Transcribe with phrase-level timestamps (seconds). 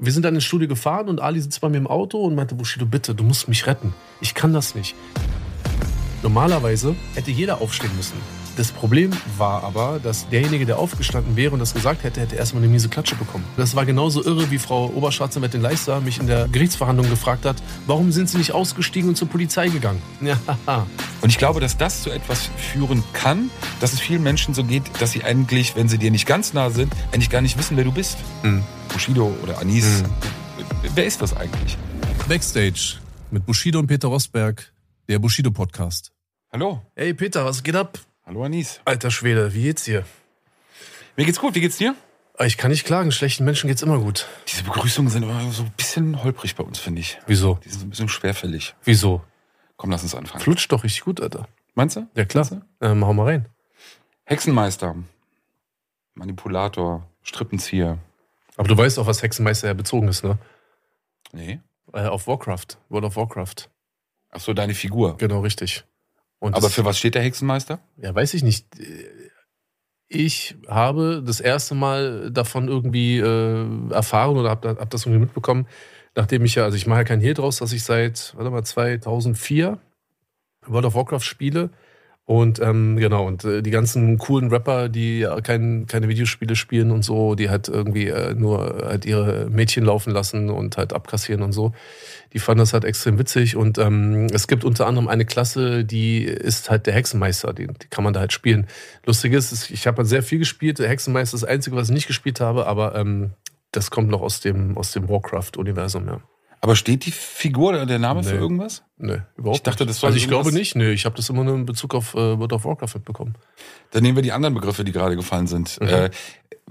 [0.00, 2.54] Wir sind dann ins Studio gefahren und Ali sitzt bei mir im Auto und meinte,
[2.54, 3.94] Bushido, bitte, du musst mich retten.
[4.20, 4.94] Ich kann das nicht.
[6.22, 8.14] Normalerweise hätte jeder aufstehen müssen.
[8.56, 12.62] Das Problem war aber, dass derjenige, der aufgestanden wäre und das gesagt hätte, hätte erstmal
[12.62, 13.44] eine miese Klatsche bekommen.
[13.56, 17.56] Das war genauso irre, wie Frau Oberstaatsanwältin Leister mich in der Gerichtsverhandlung gefragt hat,
[17.86, 20.02] warum sind Sie nicht ausgestiegen und zur Polizei gegangen?
[20.20, 20.86] Ja.
[21.20, 24.84] Und ich glaube, dass das zu etwas führen kann, dass es vielen Menschen so geht,
[25.00, 27.84] dass sie eigentlich, wenn sie dir nicht ganz nah sind, eigentlich gar nicht wissen, wer
[27.84, 28.18] du bist.
[28.42, 28.62] Mhm.
[28.88, 30.02] Bushido oder Anis.
[30.94, 31.76] Wer ist das eigentlich?
[32.28, 32.98] Backstage
[33.30, 34.72] mit Bushido und Peter Rosberg,
[35.08, 36.12] der Bushido-Podcast.
[36.52, 36.82] Hallo.
[36.94, 37.98] Hey Peter, was geht ab?
[38.26, 38.80] Hallo Anis.
[38.84, 40.04] Alter Schwede, wie geht's dir?
[41.16, 41.94] Mir geht's gut, wie geht's dir?
[42.40, 44.28] Ich kann nicht klagen, schlechten Menschen geht's immer gut.
[44.46, 47.18] Diese Begrüßungen sind immer so ein bisschen holprig bei uns, finde ich.
[47.26, 47.58] Wieso?
[47.64, 48.74] Die sind so ein bisschen schwerfällig.
[48.84, 49.22] Wieso?
[49.76, 50.42] Komm, lass uns anfangen.
[50.42, 51.48] Flutscht doch richtig gut, Alter.
[51.74, 52.06] Meinst du?
[52.14, 52.46] Ja, klar.
[52.80, 53.46] Ähm, hau mal rein.
[54.24, 54.94] Hexenmeister.
[56.14, 57.08] Manipulator.
[57.22, 57.98] Strippenzieher.
[58.58, 60.36] Aber du weißt auch, was Hexenmeister ja bezogen ist, ne?
[61.32, 61.60] Nee.
[61.92, 62.66] Äh, auf Warcraft.
[62.88, 63.70] World of Warcraft.
[64.30, 65.16] Ach so, deine Figur.
[65.16, 65.84] Genau, richtig.
[66.40, 67.80] Und Aber für was steht der Hexenmeister?
[67.96, 68.66] Ja, weiß ich nicht.
[70.08, 75.68] Ich habe das erste Mal davon irgendwie äh, erfahren oder habe hab das irgendwie mitbekommen,
[76.16, 78.64] nachdem ich ja, also ich mache ja keinen Hehl draus, dass ich seit, warte mal,
[78.64, 79.78] 2004
[80.66, 81.70] World of Warcraft spiele.
[82.28, 86.90] Und ähm, genau, und äh, die ganzen coolen Rapper, die ja kein, keine Videospiele spielen
[86.90, 91.40] und so, die halt irgendwie äh, nur halt ihre Mädchen laufen lassen und halt abkassieren
[91.40, 91.72] und so,
[92.34, 93.56] die fanden das halt extrem witzig.
[93.56, 97.88] Und ähm, es gibt unter anderem eine Klasse, die ist halt der Hexenmeister, die, die
[97.88, 98.66] kann man da halt spielen.
[99.06, 101.94] Lustig ist, ich habe halt sehr viel gespielt, der Hexenmeister ist das Einzige, was ich
[101.94, 103.30] nicht gespielt habe, aber ähm,
[103.72, 106.20] das kommt noch aus dem, aus dem Warcraft-Universum, ja.
[106.60, 108.40] Aber steht die Figur oder der Name für Nee.
[108.40, 108.82] irgendwas?
[108.96, 109.90] Nö, überhaupt Ich dachte, nicht.
[109.90, 111.94] das war Also ich irgendwas- glaube nicht, nö, ich habe das immer nur in Bezug
[111.94, 113.34] auf äh, World of Warcraft mitbekommen.
[113.92, 115.80] Dann nehmen wir die anderen Begriffe, die gerade gefallen sind.
[115.80, 115.86] Mhm.
[115.88, 116.10] Äh,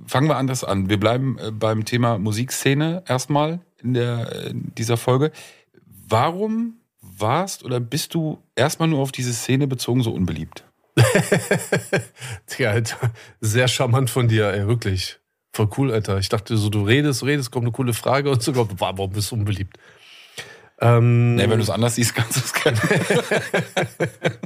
[0.06, 0.90] fangen wir anders an.
[0.90, 5.32] Wir bleiben äh, beim Thema Musikszene erstmal in, der, in dieser Folge.
[6.10, 10.64] Warum warst oder bist du erstmal nur auf diese Szene bezogen so unbeliebt?
[12.48, 15.20] Tja, Alter, sehr charmant von dir, ey, wirklich.
[15.58, 16.20] Voll cool, Alter.
[16.20, 19.36] Ich dachte so, du redest, redest, kommt eine coole Frage und sogar, warum bist du
[19.36, 19.76] unbeliebt?
[20.80, 22.80] Ähm, Nee, wenn du es anders siehst, kannst du es gerne.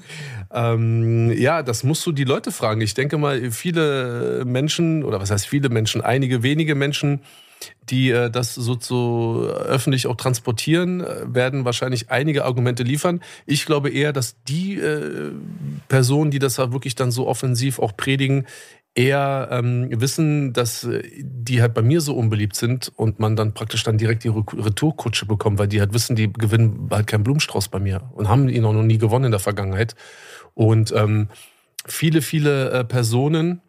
[0.54, 2.82] Ähm, ja, das musst du die Leute fragen.
[2.82, 7.22] Ich denke mal, viele Menschen, oder was heißt viele Menschen, einige wenige Menschen,
[7.90, 13.22] die äh, das so, so öffentlich auch transportieren, äh, werden wahrscheinlich einige Argumente liefern.
[13.46, 15.32] Ich glaube eher, dass die äh,
[15.88, 18.46] Personen, die das da wirklich dann so offensiv auch predigen,
[18.94, 23.54] eher ähm, wissen, dass äh, die halt bei mir so unbeliebt sind und man dann
[23.54, 27.24] praktisch dann direkt die Re- Retourkutsche bekommt, weil die halt wissen, die gewinnen halt keinen
[27.24, 29.96] Blumenstrauß bei mir und haben ihn auch noch nie gewonnen in der Vergangenheit.
[30.54, 31.30] Und ähm,
[31.86, 33.62] viele, viele äh, Personen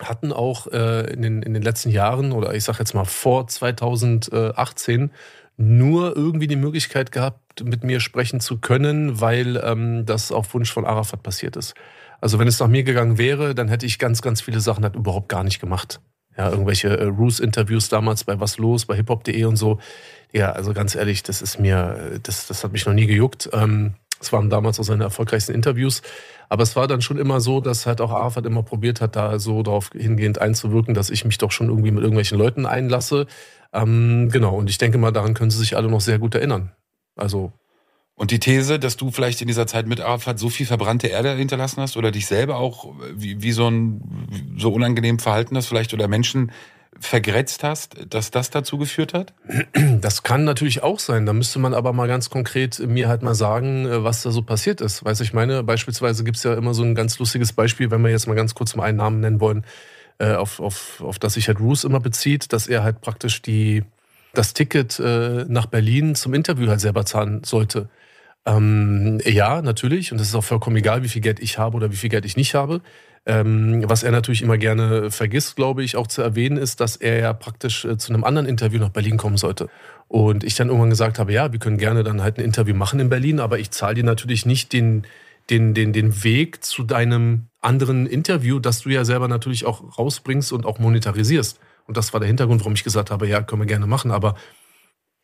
[0.00, 3.48] hatten auch äh, in, den, in den letzten Jahren oder ich sag jetzt mal vor
[3.48, 5.10] 2018
[5.56, 10.72] nur irgendwie die Möglichkeit gehabt, mit mir sprechen zu können, weil ähm, das auf Wunsch
[10.72, 11.74] von Arafat passiert ist.
[12.20, 14.96] Also wenn es nach mir gegangen wäre, dann hätte ich ganz, ganz viele Sachen halt
[14.96, 16.00] überhaupt gar nicht gemacht.
[16.36, 19.78] Ja, irgendwelche äh, Roos-Interviews damals bei Was Los, bei hiphop.de und so.
[20.32, 23.50] Ja, also ganz ehrlich, das ist mir, das, das hat mich noch nie gejuckt.
[23.52, 26.02] Ähm, es waren damals auch seine erfolgreichsten Interviews.
[26.48, 29.38] Aber es war dann schon immer so, dass halt auch Arafat immer probiert hat, da
[29.38, 33.26] so darauf hingehend einzuwirken, dass ich mich doch schon irgendwie mit irgendwelchen Leuten einlasse.
[33.72, 36.72] Ähm, genau, und ich denke mal, daran können sie sich alle noch sehr gut erinnern.
[37.20, 37.52] Also,
[38.14, 41.34] Und die These, dass du vielleicht in dieser Zeit mit Arafat so viel verbrannte Erde
[41.34, 45.94] hinterlassen hast oder dich selber auch wie, wie so ein so unangenehm verhalten hast, vielleicht
[45.94, 46.52] oder Menschen
[46.98, 49.32] vergrätzt hast, dass das dazu geführt hat?
[50.00, 51.24] das kann natürlich auch sein.
[51.24, 54.42] Da müsste man aber mal ganz konkret mir halt mal sagen, äh, was da so
[54.42, 55.04] passiert ist.
[55.04, 58.26] Weiß ich meine, beispielsweise gibt's ja immer so ein ganz lustiges Beispiel, wenn wir jetzt
[58.26, 59.64] mal ganz kurz mal einen Namen nennen wollen,
[60.18, 63.84] äh, auf, auf, auf das sich halt Roos immer bezieht, dass er halt praktisch die,
[64.34, 67.88] das Ticket äh, nach Berlin zum Interview halt selber zahlen sollte.
[68.46, 70.12] Ähm, ja, natürlich.
[70.12, 72.24] Und es ist auch vollkommen egal, wie viel Geld ich habe oder wie viel Geld
[72.24, 72.80] ich nicht habe.
[73.26, 77.18] Ähm, was er natürlich immer gerne vergisst, glaube ich, auch zu erwähnen, ist, dass er
[77.20, 79.68] ja praktisch äh, zu einem anderen Interview nach Berlin kommen sollte.
[80.08, 82.98] Und ich dann irgendwann gesagt habe, ja, wir können gerne dann halt ein Interview machen
[82.98, 85.06] in Berlin, aber ich zahle dir natürlich nicht den,
[85.50, 90.52] den, den, den Weg zu deinem anderen Interview, das du ja selber natürlich auch rausbringst
[90.52, 91.60] und auch monetarisierst.
[91.90, 94.12] Und das war der Hintergrund, warum ich gesagt habe, ja, können wir gerne machen.
[94.12, 94.36] Aber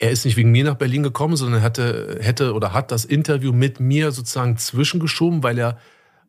[0.00, 3.52] er ist nicht wegen mir nach Berlin gekommen, sondern hatte, hätte oder hat das Interview
[3.52, 5.78] mit mir sozusagen zwischengeschoben, weil er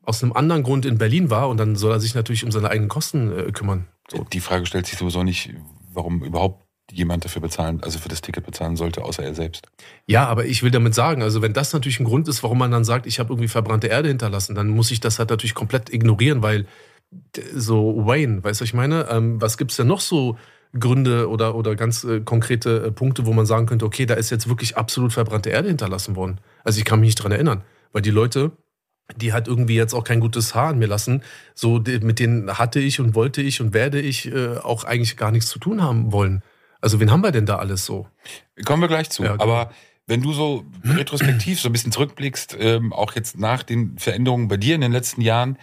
[0.03, 2.69] aus einem anderen Grund in Berlin war und dann soll er sich natürlich um seine
[2.69, 3.87] eigenen Kosten äh, kümmern.
[4.11, 4.27] So.
[4.31, 5.55] Die Frage stellt sich sowieso nicht,
[5.91, 9.67] warum überhaupt jemand dafür bezahlen, also für das Ticket bezahlen sollte, außer er selbst.
[10.05, 12.69] Ja, aber ich will damit sagen, also wenn das natürlich ein Grund ist, warum man
[12.69, 15.91] dann sagt, ich habe irgendwie verbrannte Erde hinterlassen, dann muss ich das halt natürlich komplett
[15.91, 16.67] ignorieren, weil
[17.53, 19.07] so Wayne, weißt du, ich meine?
[19.09, 20.37] Ähm, was gibt's denn noch so
[20.77, 24.29] Gründe oder, oder ganz äh, konkrete äh, Punkte, wo man sagen könnte, okay, da ist
[24.29, 26.39] jetzt wirklich absolut verbrannte Erde hinterlassen worden.
[26.63, 27.63] Also ich kann mich nicht dran erinnern,
[27.93, 28.51] weil die Leute,
[29.15, 31.23] die hat irgendwie jetzt auch kein gutes Haar an mir lassen,
[31.55, 35.31] so mit denen hatte ich und wollte ich und werde ich äh, auch eigentlich gar
[35.31, 36.43] nichts zu tun haben wollen.
[36.81, 38.07] Also wen haben wir denn da alles so?
[38.65, 39.23] Kommen wir gleich zu.
[39.23, 39.43] Ja, genau.
[39.43, 39.71] Aber
[40.05, 44.57] wenn du so retrospektiv so ein bisschen zurückblickst, ähm, auch jetzt nach den Veränderungen bei
[44.57, 45.57] dir in den letzten Jahren,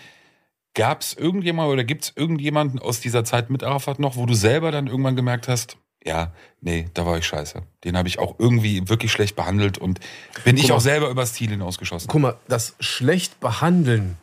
[0.74, 4.34] Gab es irgendjemand oder gibt es irgendjemanden aus dieser Zeit mit Arafat noch, wo du
[4.34, 7.62] selber dann irgendwann gemerkt hast, ja, nee, da war ich scheiße.
[7.84, 10.00] Den habe ich auch irgendwie wirklich schlecht behandelt und
[10.44, 12.08] bin Guck ich auch selber übers Ziel hinausgeschossen.
[12.08, 14.18] Guck mal, das schlecht behandeln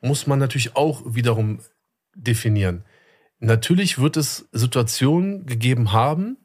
[0.00, 1.60] muss man natürlich auch wiederum
[2.14, 2.84] definieren.
[3.38, 6.36] Natürlich wird es Situationen gegeben haben,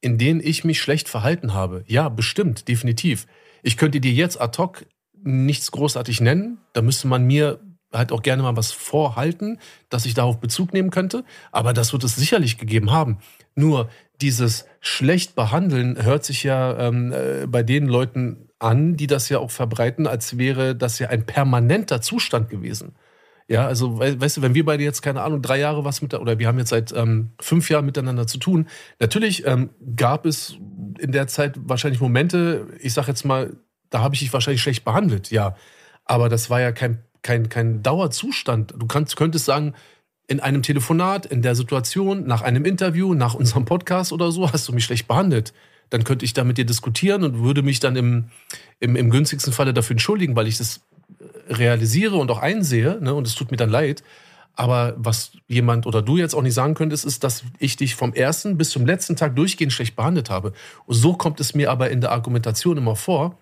[0.00, 1.84] in denen ich mich schlecht verhalten habe.
[1.86, 3.26] Ja, bestimmt, definitiv.
[3.62, 4.84] Ich könnte dir jetzt ad hoc
[5.22, 6.58] nichts großartig nennen.
[6.74, 7.60] Da müsste man mir
[7.94, 9.58] halt auch gerne mal was vorhalten,
[9.88, 11.24] dass ich darauf Bezug nehmen könnte.
[11.52, 13.18] Aber das wird es sicherlich gegeben haben.
[13.54, 13.88] Nur
[14.20, 19.38] dieses schlecht behandeln hört sich ja ähm, äh, bei den Leuten an, die das ja
[19.38, 22.94] auch verbreiten, als wäre das ja ein permanenter Zustand gewesen.
[23.46, 26.14] Ja, also we weißt du, wenn wir beide jetzt, keine Ahnung, drei Jahre was mit,
[26.14, 28.68] oder wir haben jetzt seit ähm, fünf Jahren miteinander zu tun,
[29.00, 30.56] natürlich ähm, gab es
[30.98, 33.56] in der Zeit wahrscheinlich Momente, ich sag jetzt mal,
[33.90, 35.56] da habe ich dich wahrscheinlich schlecht behandelt, ja.
[36.06, 38.74] Aber das war ja kein kein, kein Dauerzustand.
[38.78, 39.74] Du kannst, könntest sagen,
[40.28, 44.68] in einem Telefonat, in der Situation, nach einem Interview, nach unserem Podcast oder so, hast
[44.68, 45.52] du mich schlecht behandelt.
[45.90, 48.26] Dann könnte ich da mit dir diskutieren und würde mich dann im,
[48.78, 50.82] im, im günstigsten Falle dafür entschuldigen, weil ich das
[51.48, 52.98] realisiere und auch einsehe.
[53.00, 54.04] Ne, und es tut mir dann leid.
[54.56, 58.14] Aber was jemand oder du jetzt auch nicht sagen könntest, ist, dass ich dich vom
[58.14, 60.52] ersten bis zum letzten Tag durchgehend schlecht behandelt habe.
[60.86, 63.36] Und so kommt es mir aber in der Argumentation immer vor.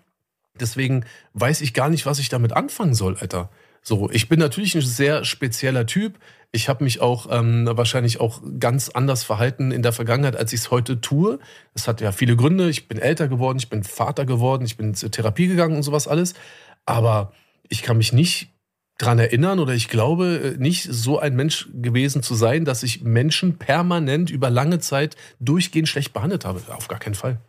[0.59, 3.49] Deswegen weiß ich gar nicht, was ich damit anfangen soll, Alter.
[3.85, 6.17] So, ich bin natürlich ein sehr spezieller Typ.
[6.53, 10.61] Ich habe mich auch ähm, wahrscheinlich auch ganz anders verhalten in der Vergangenheit, als ich
[10.61, 11.39] es heute tue.
[11.73, 12.69] Das hat ja viele Gründe.
[12.69, 16.07] Ich bin älter geworden, ich bin Vater geworden, ich bin zur Therapie gegangen und sowas
[16.07, 16.33] alles.
[16.85, 17.33] Aber
[17.67, 18.53] ich kann mich nicht
[18.97, 23.01] dran erinnern oder ich glaube äh, nicht so ein Mensch gewesen zu sein, dass ich
[23.01, 26.61] Menschen permanent über lange Zeit durchgehend schlecht behandelt habe.
[26.69, 27.41] Auf gar keinen Fall.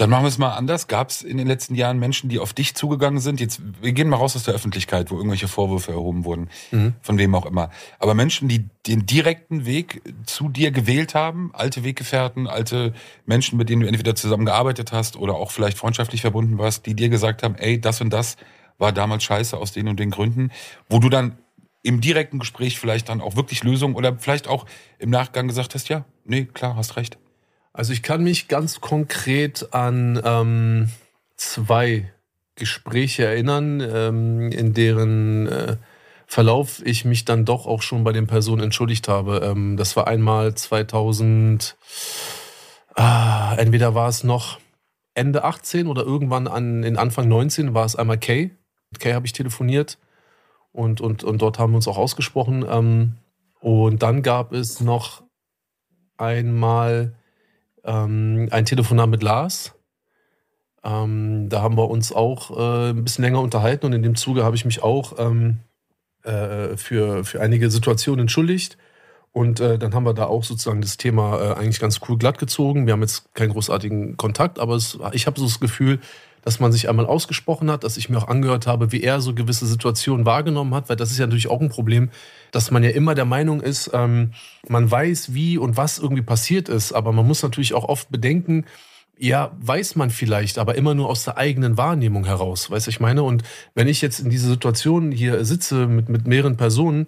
[0.00, 0.86] Dann machen wir es mal anders.
[0.86, 3.38] Gab es in den letzten Jahren Menschen, die auf dich zugegangen sind?
[3.38, 6.94] Jetzt, wir gehen mal raus aus der Öffentlichkeit, wo irgendwelche Vorwürfe erhoben wurden, mhm.
[7.02, 7.68] von wem auch immer.
[7.98, 12.94] Aber Menschen, die den direkten Weg zu dir gewählt haben, alte Weggefährten, alte
[13.26, 17.10] Menschen, mit denen du entweder zusammengearbeitet hast oder auch vielleicht freundschaftlich verbunden warst, die dir
[17.10, 18.38] gesagt haben, ey, das und das
[18.78, 20.50] war damals scheiße aus den und den Gründen,
[20.88, 21.36] wo du dann
[21.82, 24.64] im direkten Gespräch vielleicht dann auch wirklich Lösungen oder vielleicht auch
[24.98, 27.18] im Nachgang gesagt hast, ja, nee, klar, hast recht.
[27.72, 30.88] Also ich kann mich ganz konkret an ähm,
[31.36, 32.12] zwei
[32.56, 35.76] Gespräche erinnern, ähm, in deren äh,
[36.26, 39.40] Verlauf ich mich dann doch auch schon bei den Personen entschuldigt habe.
[39.42, 41.76] Ähm, das war einmal 2000,
[42.94, 44.60] ah, entweder war es noch
[45.14, 48.50] Ende 18 oder irgendwann an, in Anfang 19 war es einmal Kay.
[48.90, 49.98] Mit Kay habe ich telefoniert
[50.72, 52.64] und, und, und dort haben wir uns auch ausgesprochen.
[52.68, 53.16] Ähm,
[53.60, 55.22] und dann gab es noch
[56.16, 57.14] einmal
[57.84, 59.74] ähm, ein Telefonat mit Lars.
[60.82, 64.44] Ähm, da haben wir uns auch äh, ein bisschen länger unterhalten und in dem Zuge
[64.44, 65.60] habe ich mich auch ähm,
[66.22, 68.78] äh, für, für einige Situationen entschuldigt.
[69.32, 72.38] Und äh, dann haben wir da auch sozusagen das Thema äh, eigentlich ganz cool glatt
[72.38, 72.86] gezogen.
[72.86, 76.00] Wir haben jetzt keinen großartigen Kontakt, aber es, ich habe so das Gefühl,
[76.42, 79.34] dass man sich einmal ausgesprochen hat, dass ich mir auch angehört habe, wie er so
[79.34, 82.10] gewisse Situationen wahrgenommen hat, weil das ist ja natürlich auch ein Problem,
[82.52, 84.32] dass man ja immer der Meinung ist, ähm,
[84.68, 88.64] man weiß, wie und was irgendwie passiert ist, aber man muss natürlich auch oft bedenken,
[89.18, 93.00] ja, weiß man vielleicht, aber immer nur aus der eigenen Wahrnehmung heraus, weißt du, ich
[93.00, 93.22] meine?
[93.22, 93.42] Und
[93.74, 97.06] wenn ich jetzt in dieser Situation hier sitze mit, mit mehreren Personen,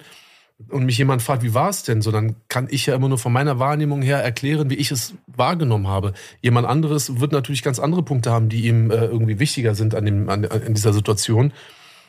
[0.69, 3.17] und mich jemand fragt, wie war es denn so, dann kann ich ja immer nur
[3.17, 6.13] von meiner Wahrnehmung her erklären, wie ich es wahrgenommen habe.
[6.41, 10.05] Jemand anderes wird natürlich ganz andere Punkte haben, die ihm äh, irgendwie wichtiger sind an,
[10.05, 11.53] dem, an, an dieser Situation.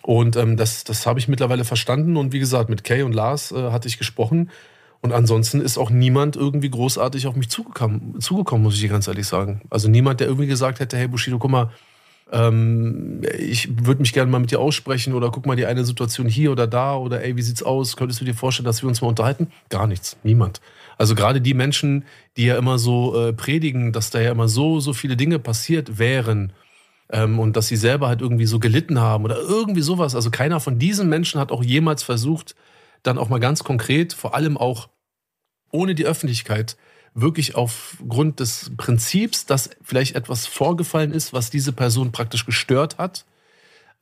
[0.03, 2.17] Und ähm, das, das habe ich mittlerweile verstanden.
[2.17, 4.51] Und wie gesagt, mit Kay und Lars äh, hatte ich gesprochen.
[5.01, 9.09] Und ansonsten ist auch niemand irgendwie großartig auf mich zugekommen, zugekommen, muss ich dir ganz
[9.09, 9.63] ehrlich sagen.
[9.71, 11.71] Also niemand, der irgendwie gesagt hätte, hey Bushido, guck mal,
[12.35, 16.27] ähm, ich würde mich gerne mal mit dir aussprechen oder guck mal die eine Situation
[16.27, 17.97] hier oder da oder ey, wie sieht's aus?
[17.97, 19.53] Könntest du dir vorstellen, dass wir uns mal unterhalten?
[19.69, 20.61] Gar nichts, niemand.
[20.99, 22.05] Also gerade die Menschen,
[22.37, 25.99] die ja immer so äh, predigen, dass da ja immer so, so viele Dinge passiert
[25.99, 26.53] wären
[27.11, 30.17] ähm, und dass sie selber halt irgendwie so gelitten haben oder irgendwie sowas.
[30.17, 32.57] Also keiner von diesen Menschen hat auch jemals versucht,
[33.05, 34.89] dann auch mal ganz konkret, vor allem auch
[35.71, 36.77] ohne die Öffentlichkeit,
[37.15, 43.25] wirklich aufgrund des Prinzips, dass vielleicht etwas vorgefallen ist, was diese Person praktisch gestört hat,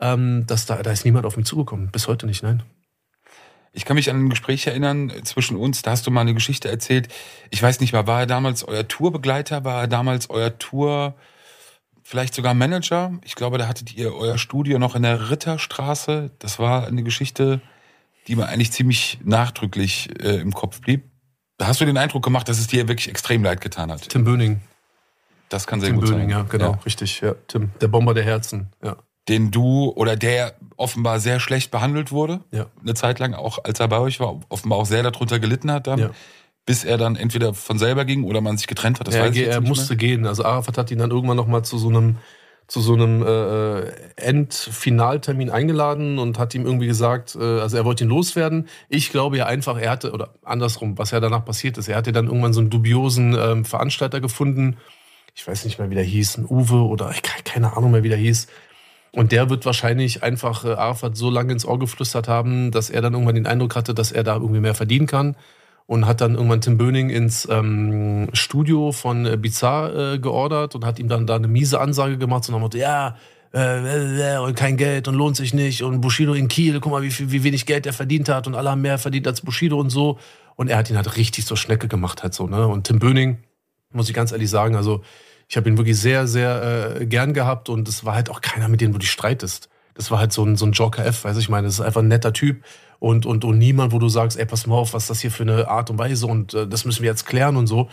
[0.01, 1.91] ähm, dass da, da ist niemand auf mich zugekommen.
[1.91, 2.63] Bis heute nicht, nein.
[3.75, 6.69] Ich kann mich an ein Gespräch erinnern zwischen uns, da hast du mal eine Geschichte
[6.69, 7.09] erzählt.
[7.51, 11.15] Ich weiß nicht mehr, war er damals euer Tourbegleiter, war er damals euer Tour,
[12.03, 13.19] vielleicht sogar Manager?
[13.25, 16.33] Ich glaube, da hattet ihr euer Studio noch in der Ritterstraße.
[16.39, 17.63] Das war eine Geschichte,
[18.27, 21.12] die mir eigentlich ziemlich nachdrücklich äh, im Kopf blieb.
[21.63, 24.09] Da hast du den Eindruck gemacht, dass es dir wirklich extrem leid getan hat.
[24.09, 24.63] Tim Böning.
[25.49, 26.31] Das kann sehr Tim gut Böning, sein.
[26.31, 27.21] ja, genau, richtig.
[27.21, 28.97] Ja, Tim, der Bomber der Herzen, ja.
[29.29, 32.67] Den du oder der offenbar sehr schlecht behandelt wurde, Ja.
[32.83, 35.87] eine Zeit lang, auch als er bei euch war, offenbar auch sehr darunter gelitten hat
[35.87, 36.11] dann, Ja.
[36.67, 39.07] bis er dann entweder von selber ging oder man sich getrennt hat.
[39.07, 39.99] Das er, weiß ich er musste mehr.
[39.99, 40.27] gehen.
[40.27, 42.17] Also Arafat hat ihn dann irgendwann noch mal zu so einem
[42.73, 43.83] zu so einem äh,
[44.17, 48.67] Endfinaltermin eingeladen und hat ihm irgendwie gesagt, äh, also er wollte ihn loswerden.
[48.89, 52.13] Ich glaube ja einfach, er hatte, oder andersrum, was ja danach passiert ist, er hatte
[52.13, 54.79] dann irgendwann so einen dubiosen ähm, Veranstalter gefunden.
[55.35, 58.09] Ich weiß nicht mehr, wie der hieß, ein Uwe oder ich, keine Ahnung mehr, wie
[58.09, 58.47] der hieß.
[59.11, 63.03] Und der wird wahrscheinlich einfach äh, Arafat so lange ins Ohr geflüstert haben, dass er
[63.03, 65.37] dann irgendwann den Eindruck hatte, dass er da irgendwie mehr verdienen kann.
[65.87, 70.87] Und hat dann irgendwann Tim Böning ins ähm, Studio von äh, Bizarre äh, geordert und
[70.87, 73.17] hat ihm dann da eine miese Ansage gemacht, nach dem Motto, ja,
[73.55, 75.83] äh, äh, und kein Geld und lohnt sich nicht.
[75.83, 78.55] Und Bushido in Kiel, guck mal, wie, viel, wie wenig Geld er verdient hat und
[78.55, 80.19] alle haben mehr verdient als Bushido und so.
[80.57, 82.67] Und er hat ihn halt richtig zur Schnecke gemacht, halt so, ne?
[82.69, 83.39] Und Tim Böning,
[83.91, 85.03] muss ich ganz ehrlich sagen, also
[85.49, 88.69] ich habe ihn wirklich sehr, sehr äh, gern gehabt und es war halt auch keiner,
[88.69, 89.69] mit dem du dich streitest.
[89.95, 91.67] Das war halt so ein, so ein Joker F, weiß ich meine.
[91.67, 92.63] Das ist einfach ein netter Typ
[93.03, 95.33] und, und, und niemand, wo du sagst, ey, pass mal auf, was ist das hier
[95.33, 97.89] für eine Art und Weise und äh, das müssen wir jetzt klären und so.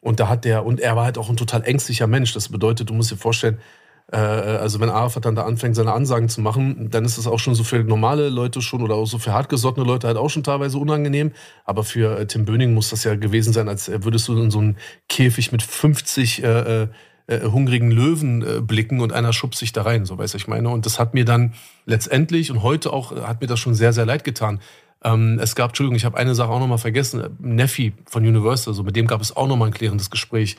[0.00, 2.32] Und da hat der, und er war halt auch ein total ängstlicher Mensch.
[2.32, 3.58] Das bedeutet, du musst dir vorstellen,
[4.12, 7.40] äh, also wenn Arafat dann da anfängt, seine Ansagen zu machen, dann ist es auch
[7.40, 10.44] schon so für normale Leute schon oder auch so für hartgesottene Leute halt auch schon
[10.44, 11.32] teilweise unangenehm.
[11.64, 14.52] Aber für äh, Tim Böning muss das ja gewesen sein, als äh, würdest du in
[14.52, 14.76] so einen
[15.08, 16.44] Käfig mit 50
[17.26, 20.68] äh, hungrigen Löwen äh, blicken und einer schubst sich da rein, so weiß ich meine.
[20.68, 21.54] Und das hat mir dann
[21.86, 24.60] letztendlich und heute auch, äh, hat mir das schon sehr, sehr leid getan.
[25.04, 28.74] Ähm, es gab, Entschuldigung, ich habe eine Sache auch nochmal vergessen, äh, Neffi von Universal,
[28.74, 30.56] so mit dem gab es auch nochmal ein klärendes Gespräch.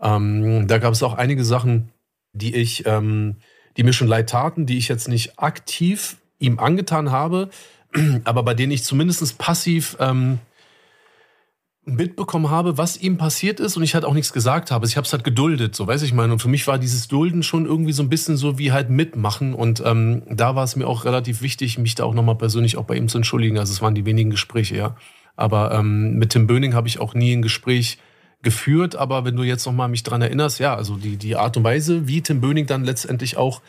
[0.00, 1.90] Ähm, da gab es auch einige Sachen,
[2.32, 3.36] die ich, ähm,
[3.76, 7.50] die mir schon leid taten, die ich jetzt nicht aktiv ihm angetan habe,
[8.24, 10.38] aber bei denen ich zumindest passiv ähm,
[11.86, 14.86] mitbekommen habe, was ihm passiert ist und ich halt auch nichts gesagt habe.
[14.86, 16.32] Ich habe es halt geduldet, so weiß ich meine.
[16.32, 19.54] Und für mich war dieses Dulden schon irgendwie so ein bisschen so wie halt mitmachen.
[19.54, 22.84] Und ähm, da war es mir auch relativ wichtig, mich da auch nochmal persönlich auch
[22.84, 23.58] bei ihm zu entschuldigen.
[23.58, 24.96] Also es waren die wenigen Gespräche, ja.
[25.36, 27.98] Aber ähm, mit Tim Böning habe ich auch nie ein Gespräch
[28.42, 28.96] geführt.
[28.96, 32.08] Aber wenn du jetzt nochmal mich dran erinnerst, ja, also die, die Art und Weise,
[32.08, 33.62] wie Tim Böning dann letztendlich auch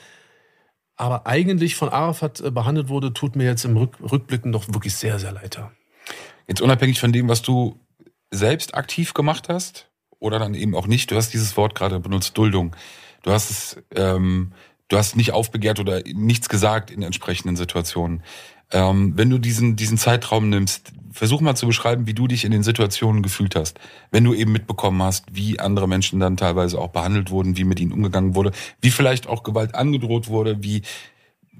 [1.00, 4.96] aber eigentlich von Arafat äh, behandelt wurde, tut mir jetzt im Rück, Rückblicken doch wirklich
[4.96, 5.62] sehr, sehr leid.
[6.48, 7.80] Jetzt unabhängig von dem, was du
[8.32, 12.38] selbst aktiv gemacht hast oder dann eben auch nicht, du hast dieses Wort gerade benutzt,
[12.38, 12.76] Duldung.
[13.24, 14.54] Du hast es, ähm,
[14.88, 18.24] du hast nicht aufbegehrt oder nichts gesagt in entsprechenden Situationen.
[18.72, 22.52] Ähm, wenn du diesen, diesen Zeitraum nimmst, versuch mal zu beschreiben, wie du dich in
[22.52, 23.80] den Situationen gefühlt hast.
[24.12, 27.80] Wenn du eben mitbekommen hast, wie andere Menschen dann teilweise auch behandelt wurden, wie mit
[27.80, 30.84] ihnen umgegangen wurde, wie vielleicht auch Gewalt angedroht wurde, wie,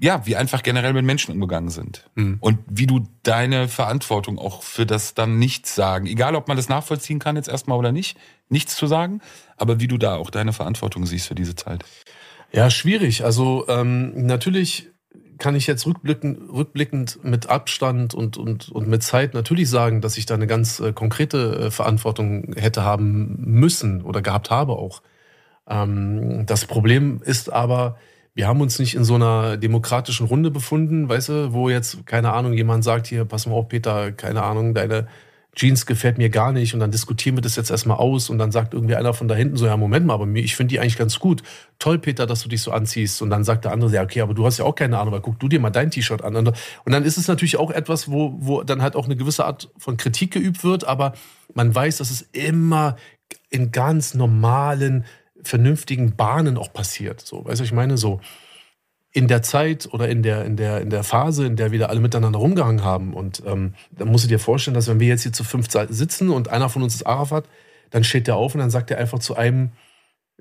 [0.00, 2.08] ja, wie einfach generell mit Menschen umgegangen sind.
[2.40, 6.68] Und wie du deine Verantwortung auch für das dann nichts sagen, egal ob man das
[6.68, 8.16] nachvollziehen kann jetzt erstmal oder nicht,
[8.48, 9.20] nichts zu sagen,
[9.56, 11.84] aber wie du da auch deine Verantwortung siehst für diese Zeit.
[12.52, 13.24] Ja, schwierig.
[13.24, 14.88] Also ähm, natürlich
[15.38, 20.18] kann ich jetzt rückblickend, rückblickend mit Abstand und, und, und mit Zeit natürlich sagen, dass
[20.18, 25.02] ich da eine ganz äh, konkrete äh, Verantwortung hätte haben müssen oder gehabt habe auch.
[25.68, 27.98] Ähm, das Problem ist aber,
[28.38, 32.34] wir haben uns nicht in so einer demokratischen Runde befunden, weißt du, wo jetzt, keine
[32.34, 35.08] Ahnung, jemand sagt, hier, pass mal auf, Peter, keine Ahnung, deine
[35.56, 38.52] Jeans gefällt mir gar nicht und dann diskutieren wir das jetzt erstmal aus und dann
[38.52, 40.96] sagt irgendwie einer von da hinten so, ja, Moment mal, aber ich finde die eigentlich
[40.96, 41.42] ganz gut.
[41.80, 43.22] Toll, Peter, dass du dich so anziehst.
[43.22, 45.20] Und dann sagt der andere, ja, okay, aber du hast ja auch keine Ahnung, weil
[45.20, 46.36] guck du dir mal dein T-Shirt an.
[46.36, 46.54] Und
[46.86, 49.96] dann ist es natürlich auch etwas, wo, wo dann halt auch eine gewisse Art von
[49.96, 51.14] Kritik geübt wird, aber
[51.54, 52.94] man weiß, dass es immer
[53.50, 55.06] in ganz normalen,
[55.42, 57.20] vernünftigen Bahnen auch passiert.
[57.20, 58.20] So, weißt du, ich meine, so
[59.12, 62.00] in der Zeit oder in der, in der, in der Phase, in der wir alle
[62.00, 63.14] miteinander rumgehangen haben.
[63.14, 66.30] Und ähm, dann musst du dir vorstellen, dass wenn wir jetzt hier zu fünf sitzen
[66.30, 67.44] und einer von uns ist Arafat,
[67.90, 69.70] dann steht der auf und dann sagt er einfach zu einem,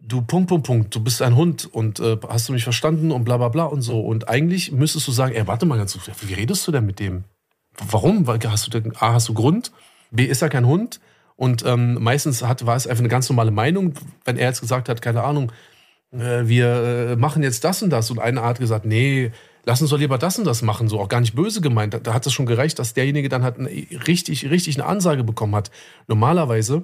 [0.01, 3.23] du Punkt, Punkt, Punkt, du bist ein Hund und äh, hast du mich verstanden und
[3.23, 4.01] bla bla bla und so.
[4.01, 6.99] Und eigentlich müsstest du sagen, ey, warte mal ganz kurz, wie redest du denn mit
[6.99, 7.23] dem?
[7.77, 8.27] Warum?
[8.27, 9.71] Hast du A, hast du Grund?
[10.11, 10.99] B, ist er kein Hund?
[11.37, 13.93] Und ähm, meistens hat, war es einfach eine ganz normale Meinung,
[14.25, 15.51] wenn er jetzt gesagt hat, keine Ahnung,
[16.11, 18.11] äh, wir äh, machen jetzt das und das.
[18.11, 19.31] Und eine hat gesagt, nee,
[19.65, 21.93] lass uns doch lieber das und das machen, so auch gar nicht böse gemeint.
[21.93, 25.23] Da, da hat es schon gereicht, dass derjenige dann halt eine, richtig, richtig eine Ansage
[25.23, 25.69] bekommen hat.
[26.07, 26.83] Normalerweise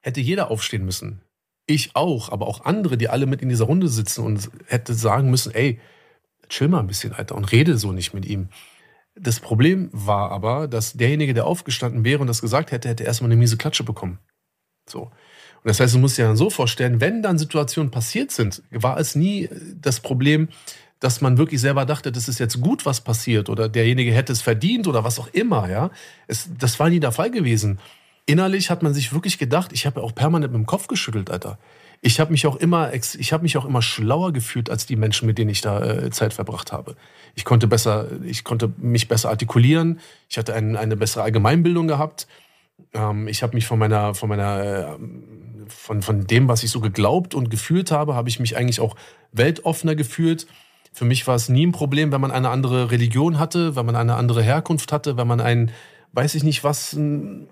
[0.00, 1.20] hätte jeder aufstehen müssen.
[1.66, 5.30] Ich auch, aber auch andere, die alle mit in dieser Runde sitzen und hätte sagen
[5.30, 5.78] müssen, ey,
[6.48, 8.48] chill mal ein bisschen, Alter, und rede so nicht mit ihm.
[9.14, 13.30] Das Problem war aber, dass derjenige, der aufgestanden wäre und das gesagt hätte, hätte erstmal
[13.30, 14.18] eine miese Klatsche bekommen.
[14.88, 15.02] So.
[15.02, 18.98] Und das heißt, du musst dir dann so vorstellen, wenn dann Situationen passiert sind, war
[18.98, 19.48] es nie
[19.80, 20.48] das Problem,
[20.98, 24.40] dass man wirklich selber dachte, das ist jetzt gut, was passiert oder derjenige hätte es
[24.40, 25.90] verdient oder was auch immer, ja.
[26.26, 27.80] Es, das war nie der Fall gewesen.
[28.24, 31.30] Innerlich hat man sich wirklich gedacht, ich habe ja auch permanent mit dem Kopf geschüttelt,
[31.30, 31.58] Alter
[32.04, 35.24] ich habe mich auch immer, ich habe mich auch immer schlauer gefühlt als die Menschen,
[35.24, 36.96] mit denen ich da äh, Zeit verbracht habe.
[37.36, 40.00] Ich konnte besser, ich konnte mich besser artikulieren.
[40.28, 42.26] Ich hatte ein, eine bessere Allgemeinbildung gehabt.
[42.92, 44.86] Ähm, ich habe mich von meiner, von meiner, äh,
[45.68, 48.96] von, von dem, was ich so geglaubt und gefühlt habe, habe ich mich eigentlich auch
[49.30, 50.48] weltoffener gefühlt.
[50.92, 53.94] Für mich war es nie ein Problem, wenn man eine andere Religion hatte, wenn man
[53.94, 55.70] eine andere Herkunft hatte, wenn man ein,
[56.14, 57.46] weiß ich nicht was, ein,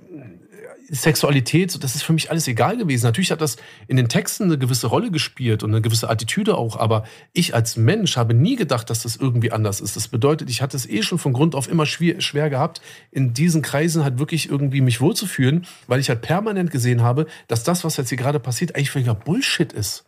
[0.92, 3.04] Sexualität, das ist für mich alles egal gewesen.
[3.04, 3.56] Natürlich hat das
[3.86, 7.76] in den Texten eine gewisse Rolle gespielt und eine gewisse Attitüde auch, aber ich als
[7.76, 9.94] Mensch habe nie gedacht, dass das irgendwie anders ist.
[9.94, 12.80] Das bedeutet, ich hatte es eh schon von Grund auf immer schwer, schwer gehabt,
[13.12, 17.62] in diesen Kreisen halt wirklich irgendwie mich wohlzufühlen, weil ich halt permanent gesehen habe, dass
[17.62, 20.06] das, was jetzt hier gerade passiert, eigentlich völliger Bullshit ist.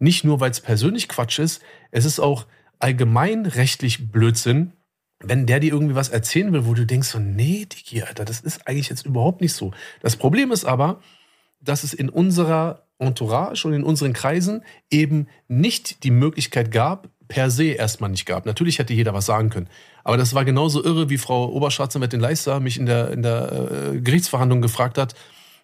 [0.00, 1.62] Nicht nur, weil es persönlich Quatsch ist,
[1.92, 2.46] es ist auch
[2.80, 4.72] allgemeinrechtlich Blödsinn,
[5.20, 8.40] wenn der dir irgendwie was erzählen will, wo du denkst so, nee, Digi, Alter, das
[8.40, 9.72] ist eigentlich jetzt überhaupt nicht so.
[10.00, 11.00] Das Problem ist aber,
[11.60, 17.50] dass es in unserer Entourage und in unseren Kreisen eben nicht die Möglichkeit gab, per
[17.50, 18.46] se erstmal nicht gab.
[18.46, 19.68] Natürlich hätte jeder was sagen können.
[20.04, 24.00] Aber das war genauso irre, wie Frau Oberstaatsanwältin Leister mich in der, in der äh,
[24.00, 25.14] Gerichtsverhandlung gefragt hat,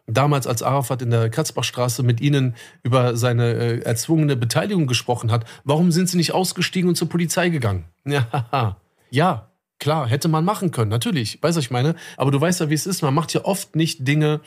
[0.07, 5.45] damals als Arafat in der Katzbachstraße mit ihnen über seine äh, erzwungene Beteiligung gesprochen hat.
[5.65, 7.85] Warum sind sie nicht ausgestiegen und zur Polizei gegangen?
[8.07, 8.77] Ja,
[9.11, 11.43] ja, Klar, hätte man machen können, natürlich.
[11.43, 11.97] Weißt du, ich meine?
[12.19, 13.01] Aber du weißt ja, wie es ist.
[13.01, 14.43] Man macht ja oft nicht Dinge,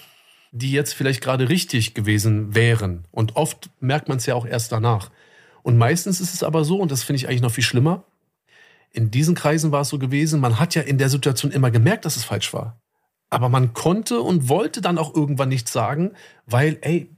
[0.52, 3.08] die jetzt vielleicht gerade richtig gewesen wären.
[3.12, 5.10] Und oft merkt man es ja auch erst danach.
[5.64, 8.04] Und meistens ist es aber so, und das finde ich eigentlich noch viel schlimmer,
[8.92, 12.06] in diesen Kreisen war es so gewesen, man hat ja in der Situation immer gemerkt,
[12.06, 12.80] dass es falsch war.
[13.32, 16.12] Aber man konnte und wollte dann auch irgendwann nichts sagen,
[16.46, 17.10] weil, ey,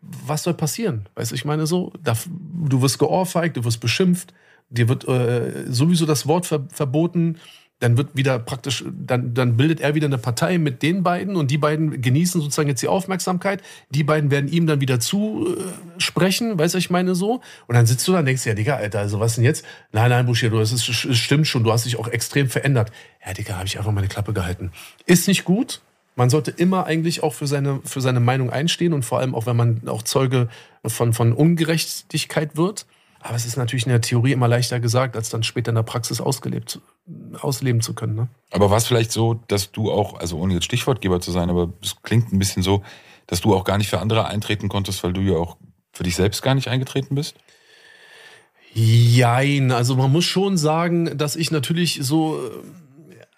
[0.00, 1.08] was soll passieren?
[1.14, 4.34] Weißt du, ich meine so, du wirst geohrfeigt, du wirst beschimpft,
[4.70, 7.38] dir wird äh, sowieso das Wort ver verboten,
[7.80, 11.50] dann wird wieder praktisch, dann, dann bildet er wieder eine Partei mit den beiden und
[11.50, 13.62] die beiden genießen sozusagen jetzt die Aufmerksamkeit.
[13.90, 17.40] Die beiden werden ihm dann wieder zusprechen, äh, weißt du, ich meine so.
[17.68, 19.64] Und dann sitzt du da und denkst, ja, Digga, Alter, also was denn jetzt?
[19.92, 22.90] Nein, nein, Buschir, du, das ist, stimmt schon, du hast dich auch extrem verändert.
[23.24, 24.72] Ja, Digga, habe ich einfach meine Klappe gehalten.
[25.06, 25.80] Ist nicht gut.
[26.16, 29.46] Man sollte immer eigentlich auch für seine, für seine Meinung einstehen und vor allem auch,
[29.46, 30.48] wenn man auch Zeuge
[30.84, 32.86] von, von Ungerechtigkeit wird.
[33.20, 35.82] Aber es ist natürlich in der Theorie immer leichter gesagt, als dann später in der
[35.82, 36.80] Praxis ausgelebt,
[37.40, 38.14] ausleben zu können.
[38.14, 38.28] Ne?
[38.52, 41.72] Aber war es vielleicht so, dass du auch, also ohne jetzt Stichwortgeber zu sein, aber
[41.82, 42.82] es klingt ein bisschen so,
[43.26, 45.56] dass du auch gar nicht für andere eintreten konntest, weil du ja auch
[45.92, 47.34] für dich selbst gar nicht eingetreten bist?
[48.72, 52.40] Jein, also man muss schon sagen, dass ich natürlich so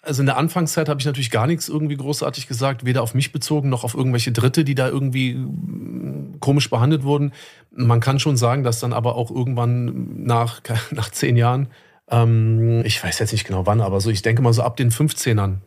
[0.01, 3.31] also in der Anfangszeit habe ich natürlich gar nichts irgendwie großartig gesagt, weder auf mich
[3.31, 7.33] bezogen noch auf irgendwelche Dritte, die da irgendwie mm, komisch behandelt wurden.
[7.71, 10.61] Man kann schon sagen, dass dann aber auch irgendwann nach,
[10.91, 11.67] nach zehn Jahren,
[12.09, 14.91] ähm, ich weiß jetzt nicht genau wann, aber so, ich denke mal so ab den
[14.91, 15.57] 15ern.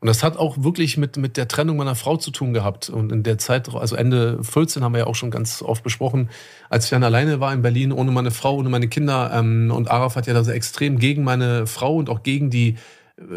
[0.00, 2.90] Und das hat auch wirklich mit, mit der Trennung meiner Frau zu tun gehabt.
[2.90, 6.28] Und in der Zeit, also Ende 14 haben wir ja auch schon ganz oft besprochen,
[6.68, 9.30] als ich dann alleine war in Berlin, ohne meine Frau, ohne meine Kinder.
[9.32, 12.76] Ähm, und Araf hat ja da so extrem gegen meine Frau und auch gegen die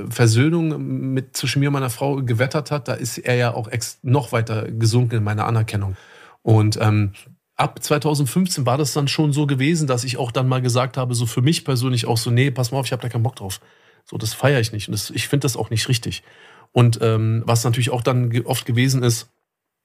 [0.09, 3.69] Versöhnung mit zwischen mir und meiner Frau gewettert hat, da ist er ja auch
[4.01, 5.95] noch weiter gesunken in meiner Anerkennung.
[6.41, 7.11] Und ähm,
[7.55, 11.13] ab 2015 war das dann schon so gewesen, dass ich auch dann mal gesagt habe,
[11.13, 13.35] so für mich persönlich auch so, nee, pass mal auf, ich habe da keinen Bock
[13.35, 13.59] drauf.
[14.05, 16.23] So, das feiere ich nicht und das, ich finde das auch nicht richtig.
[16.71, 19.29] Und ähm, was natürlich auch dann oft gewesen ist,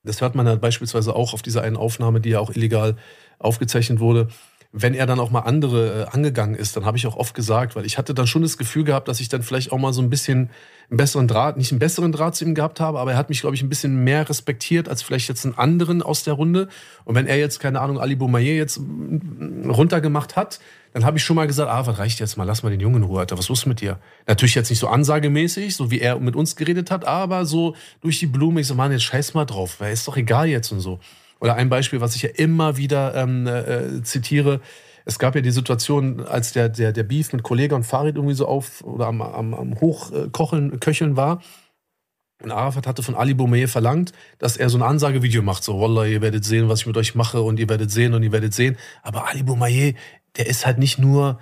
[0.04, 2.96] das hört man ja beispielsweise auch auf dieser einen Aufnahme, die ja auch illegal
[3.38, 4.28] aufgezeichnet wurde,
[4.72, 7.76] wenn er dann auch mal andere äh, angegangen ist, dann habe ich auch oft gesagt,
[7.76, 10.00] weil ich hatte dann schon das Gefühl gehabt, dass ich dann vielleicht auch mal so
[10.00, 10.48] ein bisschen
[10.88, 13.42] einen besseren Draht, nicht einen besseren Draht zu ihm gehabt habe, aber er hat mich,
[13.42, 16.68] glaube ich, ein bisschen mehr respektiert als vielleicht jetzt einen anderen aus der Runde.
[17.04, 20.58] Und wenn er jetzt, keine Ahnung, Ali Boumaier jetzt mm, runtergemacht hat,
[20.94, 22.96] dann habe ich schon mal gesagt, ah, was reicht jetzt mal, lass mal den Jungen
[22.96, 23.98] in Ruhe, Alter, was ist mit dir?
[24.26, 28.18] Natürlich jetzt nicht so ansagemäßig, so wie er mit uns geredet hat, aber so durch
[28.18, 30.80] die Blume, ich so, Mann, jetzt scheiß mal drauf, weil ist doch egal jetzt und
[30.80, 30.98] so.
[31.42, 34.60] Oder ein Beispiel, was ich ja immer wieder ähm, äh, zitiere.
[35.04, 38.36] Es gab ja die Situation, als der, der, der Beef mit Kollege und Farid irgendwie
[38.36, 41.42] so auf oder am, am, am Hochkochen, Köcheln war.
[42.44, 45.64] Und Arafat hatte von Ali Boumaier verlangt, dass er so ein Ansagevideo macht.
[45.64, 48.22] So, Wallah, ihr werdet sehen, was ich mit euch mache und ihr werdet sehen und
[48.22, 48.76] ihr werdet sehen.
[49.02, 49.94] Aber Ali Boumaier,
[50.36, 51.40] der ist halt nicht nur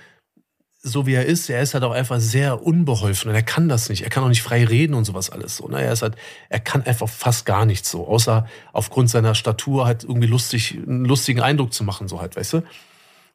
[0.83, 3.91] so wie er ist, er ist halt auch einfach sehr unbeholfen und er kann das
[3.91, 4.03] nicht.
[4.03, 5.69] Er kann auch nicht frei reden und sowas alles so.
[5.69, 5.83] Ne?
[5.83, 6.17] Er ist halt,
[6.49, 11.05] er kann einfach fast gar nichts so, außer aufgrund seiner Statur halt irgendwie lustig, einen
[11.05, 12.63] lustigen Eindruck zu machen, so halt, weißt du?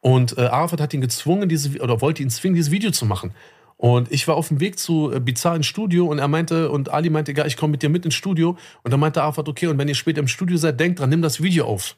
[0.01, 3.33] Und äh, Arafat hat ihn gezwungen, diese, oder wollte ihn zwingen, dieses Video zu machen.
[3.77, 6.89] Und ich war auf dem Weg zu äh, Bizarre ins Studio und er meinte, und
[6.89, 8.57] Ali meinte, egal, ich komme mit dir mit ins Studio.
[8.83, 11.21] Und dann meinte Arafat, okay, und wenn ihr später im Studio seid, denkt dran, nimm
[11.21, 11.97] das Video auf.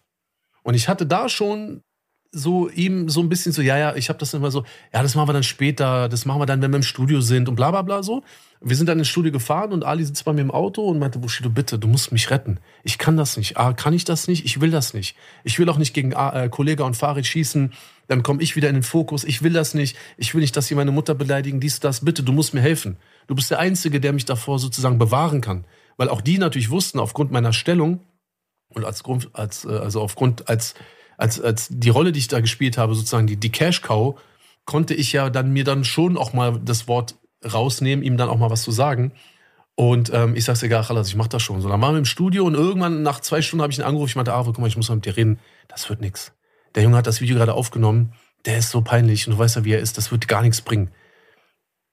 [0.64, 1.84] Und ich hatte da schon
[2.32, 4.64] so ihm so ein bisschen so, ja, ja, ich habe das immer so,
[4.94, 7.50] ja, das machen wir dann später, das machen wir dann, wenn wir im Studio sind
[7.50, 8.24] und bla bla bla so.
[8.60, 11.20] Wir sind dann ins Studio gefahren und Ali sitzt bei mir im Auto und meinte,
[11.20, 12.60] Bushido, bitte, du musst mich retten.
[12.84, 13.56] Ich kann das nicht.
[13.56, 14.46] Ah, kann ich das nicht?
[14.46, 15.16] Ich will das nicht.
[15.44, 17.74] Ich will auch nicht gegen äh, Kollege und Farid schießen.
[18.08, 19.26] Dann komme ich wieder in den Fokus.
[19.26, 19.96] Ich will das nicht.
[20.18, 21.60] Ich will nicht, dass sie meine Mutter beleidigen.
[21.60, 22.04] Dies, das.
[22.04, 22.98] Bitte, du musst mir helfen.
[23.28, 25.66] Du bist der Einzige, der mich davor sozusagen bewahren kann.
[25.98, 28.02] Weil auch die natürlich wussten, aufgrund meiner Stellung
[28.70, 30.74] und als Grund, als, äh, also aufgrund, als,
[31.18, 34.20] als, als die Rolle, die ich da gespielt habe, sozusagen die, die Cash Cow,
[34.66, 38.38] konnte ich ja dann mir dann schon auch mal das Wort rausnehmen, ihm dann auch
[38.38, 39.12] mal was zu sagen.
[39.76, 41.62] Und ähm, ich sag's egal, Chalas, ich mach das schon.
[41.62, 44.10] So, dann waren wir im Studio und irgendwann nach zwei Stunden habe ich einen Anruf.
[44.10, 45.40] Ich meinte, ah, guck mal, ich muss mal mit dir reden.
[45.68, 46.34] Das wird nix.
[46.76, 48.14] Der Junge hat das Video gerade aufgenommen.
[48.46, 49.98] Der ist so peinlich und du weißt ja, wie er ist.
[49.98, 50.92] Das wird gar nichts bringen.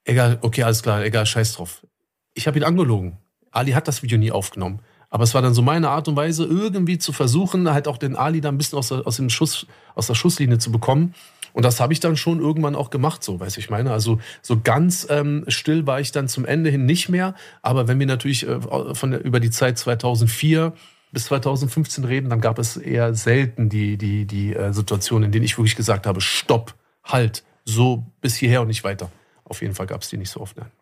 [0.04, 1.86] Egal, okay, alles klar, egal, scheiß drauf.
[2.34, 3.18] Ich habe ihn angelogen.
[3.50, 4.80] Ali hat das Video nie aufgenommen.
[5.14, 8.16] Aber es war dann so meine Art und Weise, irgendwie zu versuchen, halt auch den
[8.16, 11.14] Ali da ein bisschen aus der, aus dem Schuss, aus der Schusslinie zu bekommen.
[11.52, 13.92] Und das habe ich dann schon irgendwann auch gemacht, so, weiß ich meine.
[13.92, 17.36] Also so ganz ähm, still war ich dann zum Ende hin nicht mehr.
[17.62, 18.58] Aber wenn wir natürlich äh,
[18.94, 20.72] von der, über die Zeit 2004
[21.12, 25.44] bis 2015 reden, dann gab es eher selten die, die, die äh, Situation, in denen
[25.44, 26.74] ich wirklich gesagt habe, stopp,
[27.04, 29.12] halt, so bis hierher und nicht weiter.
[29.44, 30.56] Auf jeden Fall gab es die nicht so oft.
[30.56, 30.72] Nein.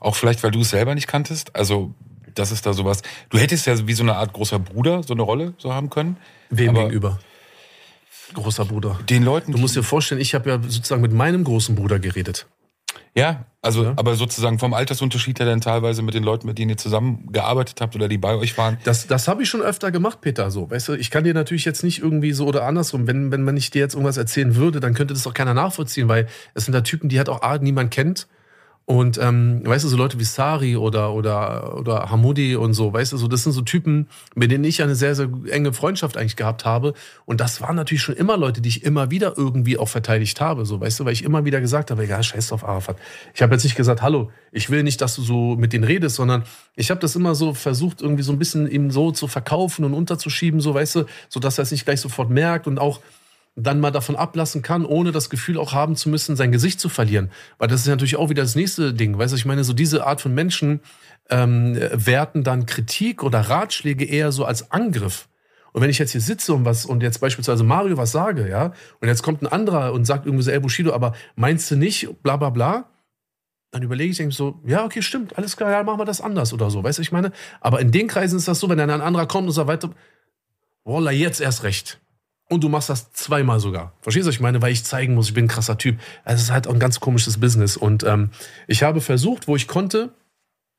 [0.00, 1.54] Auch vielleicht, weil du es selber nicht kanntest?
[1.54, 1.94] Also,
[2.38, 3.02] das ist da sowas.
[3.30, 6.16] Du hättest ja wie so eine Art großer Bruder so eine Rolle so haben können.
[6.50, 7.18] Wem gegenüber?
[8.34, 8.98] Großer Bruder.
[9.08, 9.52] Den Leuten.
[9.52, 12.46] Du musst dir vorstellen, ich habe ja sozusagen mit meinem großen Bruder geredet.
[13.14, 13.94] Ja, also, ja.
[13.96, 17.96] aber sozusagen vom Altersunterschied her dann teilweise mit den Leuten, mit denen ihr zusammengearbeitet habt
[17.96, 18.78] oder die bei euch waren.
[18.84, 20.50] Das, das habe ich schon öfter gemacht, Peter.
[20.50, 23.42] So, weißt du, ich kann dir natürlich jetzt nicht irgendwie so oder andersrum, wenn, wenn
[23.42, 26.66] man nicht dir jetzt irgendwas erzählen würde, dann könnte das auch keiner nachvollziehen, weil es
[26.66, 28.28] sind da Typen, die halt auch A, niemand kennt
[28.88, 33.12] und ähm, weißt du, so Leute wie Sari oder, oder, oder Hamudi und so, weißt
[33.12, 36.36] du, so, das sind so Typen, mit denen ich eine sehr, sehr enge Freundschaft eigentlich
[36.36, 36.94] gehabt habe.
[37.26, 40.64] Und das waren natürlich schon immer Leute, die ich immer wieder irgendwie auch verteidigt habe,
[40.64, 42.96] so, weißt du, weil ich immer wieder gesagt habe, egal, scheiß auf Arafat.
[43.34, 46.16] Ich habe jetzt nicht gesagt, hallo, ich will nicht, dass du so mit denen redest,
[46.16, 49.84] sondern ich habe das immer so versucht, irgendwie so ein bisschen ihm so zu verkaufen
[49.84, 53.00] und unterzuschieben, so, weißt du, so dass er es nicht gleich sofort merkt und auch
[53.60, 56.88] dann mal davon ablassen kann, ohne das Gefühl auch haben zu müssen, sein Gesicht zu
[56.88, 57.30] verlieren.
[57.58, 59.18] Weil das ist natürlich auch wieder das nächste Ding.
[59.18, 60.80] Weißt du, ich meine, so diese Art von Menschen
[61.28, 65.28] ähm, werten dann Kritik oder Ratschläge eher so als Angriff.
[65.72, 68.72] Und wenn ich jetzt hier sitze und was und jetzt beispielsweise Mario was sage, ja,
[69.00, 72.22] und jetzt kommt ein anderer und sagt irgendwie so, ey Bushido, aber meinst du nicht,
[72.22, 72.90] bla bla bla,
[73.70, 76.52] dann überlege ich eigentlich so, ja, okay, stimmt, alles klar, ja, machen wir das anders
[76.52, 77.32] oder so, weißt du, ich meine?
[77.60, 79.90] Aber in den Kreisen ist das so, wenn dann ein anderer kommt und sagt weiter,
[80.84, 82.00] Wallah, jetzt erst recht.
[82.50, 83.92] Und du machst das zweimal sogar.
[84.00, 84.62] Verstehst du, was ich meine?
[84.62, 85.98] Weil ich zeigen muss, ich bin ein krasser Typ.
[86.24, 87.76] Also es ist halt auch ein ganz komisches Business.
[87.76, 88.30] Und ähm,
[88.66, 90.14] ich habe versucht, wo ich konnte,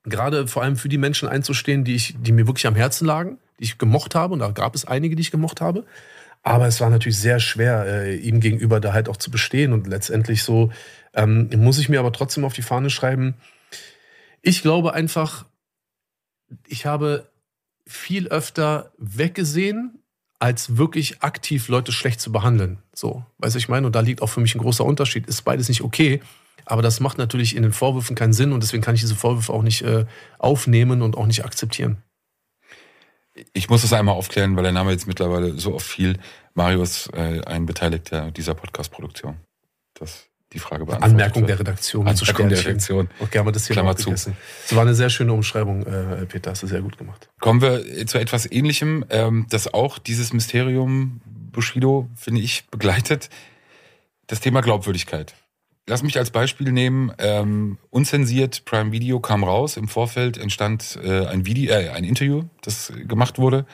[0.03, 3.38] gerade vor allem für die Menschen einzustehen, die, ich, die mir wirklich am Herzen lagen,
[3.60, 4.34] die ich gemocht habe.
[4.34, 5.86] Und da gab es einige, die ich gemocht habe.
[6.41, 9.71] Aber es war natürlich sehr schwer, äh, ihm gegenüber da halt auch zu bestehen.
[9.71, 10.71] Und letztendlich so
[11.13, 13.36] ähm, muss ich mir aber trotzdem auf die Fahne schreiben.
[14.41, 15.45] Ich glaube einfach,
[16.65, 17.29] ich habe
[17.86, 19.98] viel öfter weggesehen
[20.39, 22.80] als wirklich aktiv Leute schlecht zu behandeln.
[22.93, 23.88] So, weiß ich meine?
[23.88, 25.28] Und da liegt auch für mich ein großer Unterschied.
[25.28, 26.21] Ist beides nicht okay,
[26.65, 29.52] aber das macht natürlich in den Vorwürfen keinen Sinn und deswegen kann ich diese Vorwürfe
[29.52, 30.06] auch nicht äh,
[30.38, 32.02] aufnehmen und auch nicht akzeptieren.
[33.54, 36.19] Ich muss das einmal aufklären, weil der Name jetzt mittlerweile so oft fiel.
[36.54, 39.38] Marius, äh, ein Beteiligter dieser Podcast-Produktion.
[39.93, 41.13] Das die Frage beantwortet.
[41.13, 42.07] Anmerkung der Redaktion.
[42.07, 43.09] Anmerkung der Redaktion.
[43.19, 44.09] Okay, haben wir das hier Klammer zu.
[44.12, 44.27] Das
[44.71, 46.51] war eine sehr schöne Umschreibung, äh, Peter.
[46.51, 47.29] Hast du sehr gut gemacht.
[47.39, 53.29] Kommen wir zu etwas Ähnlichem, ähm, das auch dieses Mysterium Bushido, finde ich, begleitet.
[54.27, 55.35] Das Thema Glaubwürdigkeit.
[55.88, 57.12] Lass mich als Beispiel nehmen.
[57.17, 59.75] Ähm, unzensiert Prime Video kam raus.
[59.75, 63.65] Im Vorfeld entstand äh, ein Video, äh, ein Interview, das gemacht wurde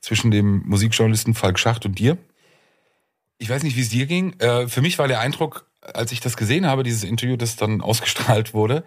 [0.00, 2.16] zwischen dem Musikjournalisten Falk Schacht und dir.
[3.38, 4.38] Ich weiß nicht, wie es dir ging.
[4.40, 7.80] Äh, für mich war der Eindruck, als ich das gesehen habe, dieses Interview, das dann
[7.80, 8.84] ausgestrahlt wurde,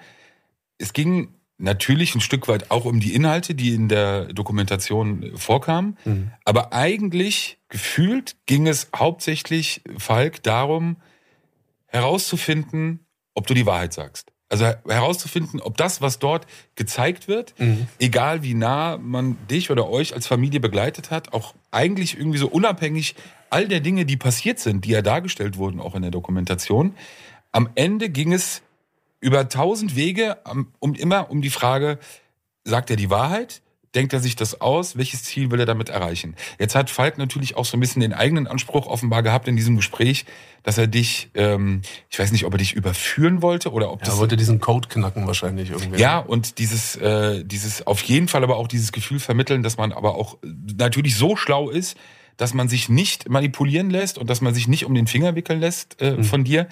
[0.77, 5.97] es ging natürlich ein Stück weit auch um die Inhalte, die in der Dokumentation vorkamen.
[6.05, 6.31] Mhm.
[6.45, 10.97] Aber eigentlich gefühlt ging es hauptsächlich, Falk, darum
[11.87, 12.99] herauszufinden,
[13.33, 14.31] ob du die Wahrheit sagst.
[14.49, 17.87] Also herauszufinden, ob das, was dort gezeigt wird, mhm.
[17.99, 22.47] egal wie nah man dich oder euch als Familie begleitet hat, auch eigentlich irgendwie so
[22.47, 23.15] unabhängig
[23.49, 26.95] all der Dinge, die passiert sind, die ja dargestellt wurden, auch in der Dokumentation,
[27.51, 28.61] am Ende ging es
[29.19, 30.37] über tausend Wege
[30.79, 31.99] um immer um die Frage,
[32.63, 33.61] sagt er die Wahrheit?
[33.95, 34.97] Denkt er sich das aus?
[34.97, 36.35] Welches Ziel will er damit erreichen?
[36.59, 39.75] Jetzt hat Falk natürlich auch so ein bisschen den eigenen Anspruch offenbar gehabt in diesem
[39.77, 40.25] Gespräch,
[40.61, 44.05] dass er dich, ähm, ich weiß nicht, ob er dich überführen wollte oder ob ja,
[44.05, 44.15] das.
[44.15, 45.99] Er wollte diesen Code knacken wahrscheinlich irgendwie.
[45.99, 49.93] Ja, und dieses, äh, dieses, auf jeden Fall aber auch dieses Gefühl vermitteln, dass man
[49.93, 51.97] aber auch natürlich so schlau ist,
[52.37, 55.59] dass man sich nicht manipulieren lässt und dass man sich nicht um den Finger wickeln
[55.59, 56.23] lässt äh, mhm.
[56.23, 56.67] von dir.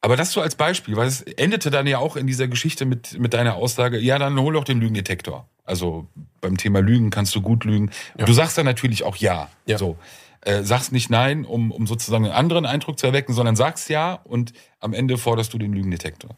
[0.00, 3.18] Aber das so als Beispiel, weil es endete dann ja auch in dieser Geschichte mit,
[3.18, 5.48] mit deiner Aussage, ja, dann hol doch den Lügendetektor.
[5.64, 6.06] Also
[6.40, 7.90] beim Thema Lügen kannst du gut lügen.
[8.16, 8.24] Ja.
[8.24, 9.50] Du sagst dann natürlich auch ja.
[9.66, 9.78] ja.
[9.78, 9.96] So.
[10.42, 14.12] Äh, sagst nicht nein, um, um sozusagen einen anderen Eindruck zu erwecken, sondern sagst ja
[14.12, 16.36] und am Ende forderst du den Lügendetektor.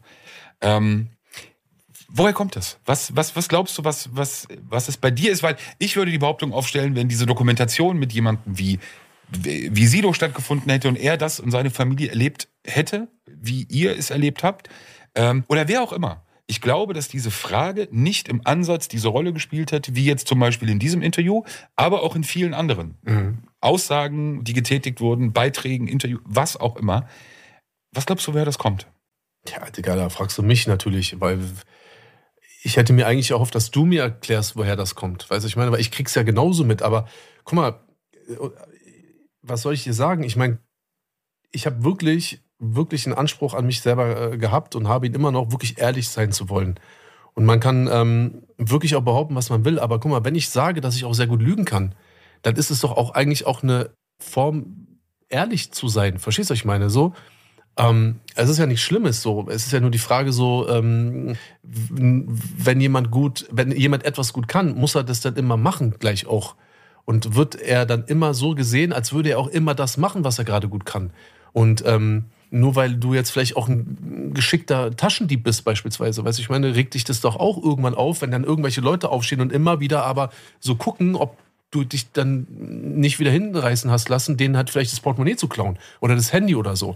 [0.61, 1.09] Ähm,
[2.09, 2.79] woher kommt das?
[2.85, 5.43] Was, was, was glaubst du, was, was, was es bei dir ist?
[5.43, 8.79] Weil ich würde die Behauptung aufstellen, wenn diese Dokumentation mit jemandem wie,
[9.29, 14.09] wie Sido stattgefunden hätte und er das und seine Familie erlebt hätte, wie ihr es
[14.09, 14.69] erlebt habt,
[15.15, 16.25] ähm, oder wer auch immer.
[16.47, 20.39] Ich glaube, dass diese Frage nicht im Ansatz diese Rolle gespielt hat, wie jetzt zum
[20.39, 21.43] Beispiel in diesem Interview,
[21.75, 23.43] aber auch in vielen anderen mhm.
[23.61, 27.07] Aussagen, die getätigt wurden, Beiträgen, Interview, was auch immer.
[27.91, 28.87] Was glaubst du, wer das kommt?
[29.47, 31.39] Ja, Digga, da fragst du mich natürlich, weil
[32.61, 35.29] ich hätte mir eigentlich erhofft, dass du mir erklärst, woher das kommt.
[35.29, 37.07] Weißt du, ich meine, weil ich krieg's ja genauso mit, aber
[37.43, 37.79] guck mal,
[39.41, 40.23] was soll ich dir sagen?
[40.23, 40.59] Ich meine,
[41.51, 45.31] ich habe wirklich wirklich einen Anspruch an mich selber äh, gehabt und habe ihn immer
[45.31, 46.79] noch, wirklich ehrlich sein zu wollen.
[47.33, 50.49] Und man kann ähm, wirklich auch behaupten, was man will, aber guck mal, wenn ich
[50.49, 51.95] sage, dass ich auch sehr gut lügen kann,
[52.41, 53.91] dann ist es doch auch eigentlich auch eine
[54.21, 56.19] Form, ehrlich zu sein.
[56.19, 56.89] Verstehst du, was ich meine?
[56.89, 57.13] So,
[57.77, 59.47] ähm, es ist ja nichts Schlimmes so.
[59.49, 64.47] Es ist ja nur die Frage so, ähm, wenn jemand gut, wenn jemand etwas gut
[64.47, 66.55] kann, muss er das dann immer machen, gleich auch.
[67.05, 70.37] Und wird er dann immer so gesehen, als würde er auch immer das machen, was
[70.37, 71.11] er gerade gut kann.
[71.53, 76.41] Und ähm, nur weil du jetzt vielleicht auch ein geschickter Taschendieb bist beispielsweise, weißt du,
[76.41, 79.51] ich meine, regt dich das doch auch irgendwann auf, wenn dann irgendwelche Leute aufstehen und
[79.51, 81.37] immer wieder aber so gucken, ob
[81.71, 85.77] du dich dann nicht wieder hinreißen hast lassen, denen halt vielleicht das Portemonnaie zu klauen
[85.99, 86.95] oder das Handy oder so.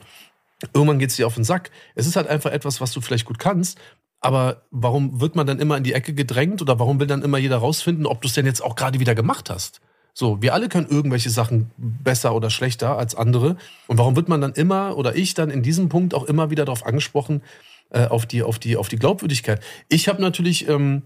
[0.74, 1.72] Irgendwann geht es dir auf den Sack.
[1.96, 3.80] Es ist halt einfach etwas, was du vielleicht gut kannst,
[4.24, 7.38] aber warum wird man dann immer in die Ecke gedrängt oder warum will dann immer
[7.38, 9.82] jeder rausfinden, ob du es denn jetzt auch gerade wieder gemacht hast?
[10.14, 13.58] So, wir alle können irgendwelche Sachen besser oder schlechter als andere.
[13.88, 16.64] Und warum wird man dann immer oder ich dann in diesem Punkt auch immer wieder
[16.64, 17.42] darauf angesprochen,
[17.90, 19.62] äh, auf, die, auf, die, auf die Glaubwürdigkeit?
[19.90, 21.02] Ich habe natürlich, ähm,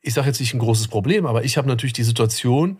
[0.00, 2.78] ich sage jetzt nicht ein großes Problem, aber ich habe natürlich die Situation,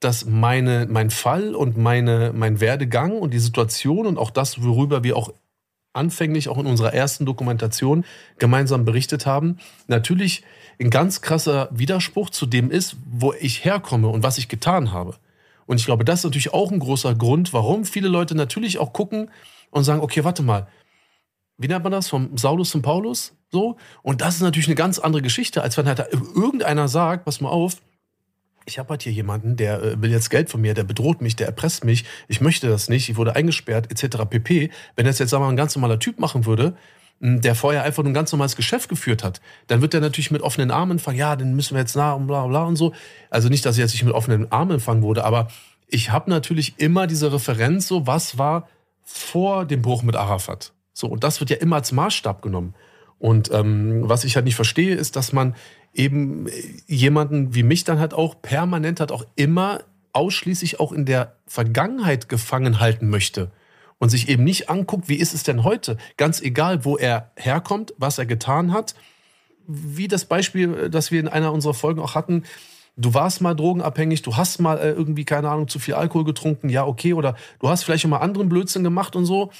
[0.00, 5.04] dass meine, mein Fall und meine, mein Werdegang und die Situation und auch das, worüber
[5.04, 5.32] wir auch
[5.92, 8.04] anfänglich auch in unserer ersten Dokumentation
[8.38, 10.42] gemeinsam berichtet haben, natürlich
[10.80, 15.16] ein ganz krasser Widerspruch zu dem ist, wo ich herkomme und was ich getan habe.
[15.66, 18.92] Und ich glaube, das ist natürlich auch ein großer Grund, warum viele Leute natürlich auch
[18.92, 19.30] gucken
[19.70, 20.66] und sagen, okay, warte mal,
[21.58, 22.08] wie nennt man das?
[22.08, 23.36] Vom Saulus zum Paulus?
[23.50, 23.76] So.
[24.02, 26.00] Und das ist natürlich eine ganz andere Geschichte, als wenn halt
[26.34, 27.76] irgendeiner sagt, pass mal auf,
[28.66, 31.36] ich habe halt hier jemanden, der äh, will jetzt Geld von mir, der bedroht mich,
[31.36, 34.18] der erpresst mich, ich möchte das nicht, ich wurde eingesperrt, etc.
[34.28, 34.70] pp.
[34.96, 36.76] Wenn das jetzt sagen wir, mal, ein ganz normaler Typ machen würde,
[37.20, 40.40] der vorher einfach nur ein ganz normales Geschäft geführt hat, dann wird er natürlich mit
[40.40, 42.94] offenen Armen empfangen, ja, den müssen wir jetzt nah und bla bla und so.
[43.28, 45.48] Also nicht, dass ich jetzt nicht mit offenen Armen empfangen wurde, aber
[45.86, 48.68] ich habe natürlich immer diese Referenz, so was war
[49.02, 50.72] vor dem Bruch mit Arafat.
[50.92, 52.74] So, und das wird ja immer als Maßstab genommen.
[53.20, 55.54] Und ähm, was ich halt nicht verstehe, ist, dass man
[55.94, 56.48] eben
[56.86, 59.80] jemanden wie mich dann halt auch permanent hat auch immer
[60.12, 63.52] ausschließlich auch in der Vergangenheit gefangen halten möchte
[63.98, 65.98] und sich eben nicht anguckt, wie ist es denn heute?
[66.16, 68.94] Ganz egal, wo er herkommt, was er getan hat.
[69.66, 72.44] Wie das Beispiel, das wir in einer unserer Folgen auch hatten,
[72.96, 76.70] du warst mal drogenabhängig, du hast mal äh, irgendwie, keine Ahnung, zu viel Alkohol getrunken,
[76.70, 79.50] ja, okay, oder du hast vielleicht mal anderen Blödsinn gemacht und so,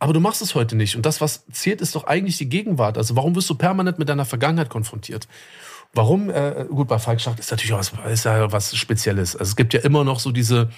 [0.00, 0.96] aber du machst es heute nicht.
[0.96, 2.98] Und das, was zählt, ist doch eigentlich die Gegenwart.
[2.98, 5.28] Also warum wirst du permanent mit deiner Vergangenheit konfrontiert?
[5.92, 6.30] Warum?
[6.30, 9.36] Äh, gut, bei Falk Schacht ist natürlich auch was, ist ja was Spezielles.
[9.36, 10.70] Also es gibt ja immer noch so diese,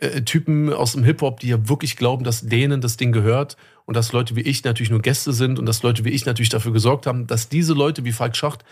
[0.00, 3.96] äh, Typen aus dem Hip-Hop, die ja wirklich glauben, dass denen das Ding gehört und
[3.96, 6.72] dass Leute wie ich natürlich nur Gäste sind und dass Leute wie ich natürlich dafür
[6.72, 8.64] gesorgt haben, dass diese Leute wie Falk Schacht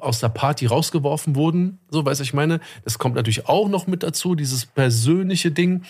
[0.00, 1.78] aus der Party rausgeworfen wurden.
[1.90, 2.58] So, weiß ich meine.
[2.84, 5.84] Das kommt natürlich auch noch mit dazu, dieses persönliche Ding.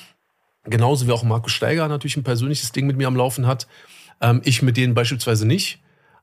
[0.65, 3.67] Genauso wie auch Markus Steiger natürlich ein persönliches Ding mit mir am Laufen hat.
[4.21, 5.81] Ähm, ich mit denen beispielsweise nicht.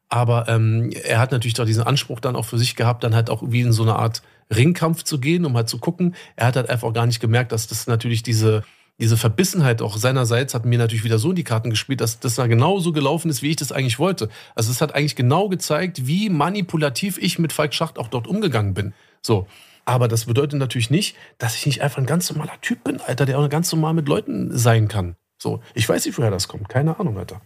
[0.07, 3.29] Aber ähm, er hat natürlich doch diesen Anspruch dann auch für sich gehabt, dann halt
[3.29, 4.23] auch wie in so eine Art
[4.53, 6.15] Ringkampf zu gehen, um halt zu gucken.
[6.35, 8.63] Er hat halt einfach gar nicht gemerkt, dass das natürlich diese,
[8.99, 12.35] diese Verbissenheit auch seinerseits hat mir natürlich wieder so in die Karten gespielt, dass das
[12.35, 14.29] da genauso gelaufen ist, wie ich das eigentlich wollte.
[14.55, 18.73] Also es hat eigentlich genau gezeigt, wie manipulativ ich mit Falk Schacht auch dort umgegangen
[18.73, 18.93] bin.
[19.21, 19.47] So.
[19.89, 23.25] Aber das bedeutet natürlich nicht, dass ich nicht einfach ein ganz normaler Typ bin, Alter,
[23.25, 25.15] der auch ganz normal mit Leuten sein kann.
[25.39, 25.63] So.
[25.73, 26.69] Ich weiß nicht, woher das kommt.
[26.69, 27.41] Keine Ahnung, Alter.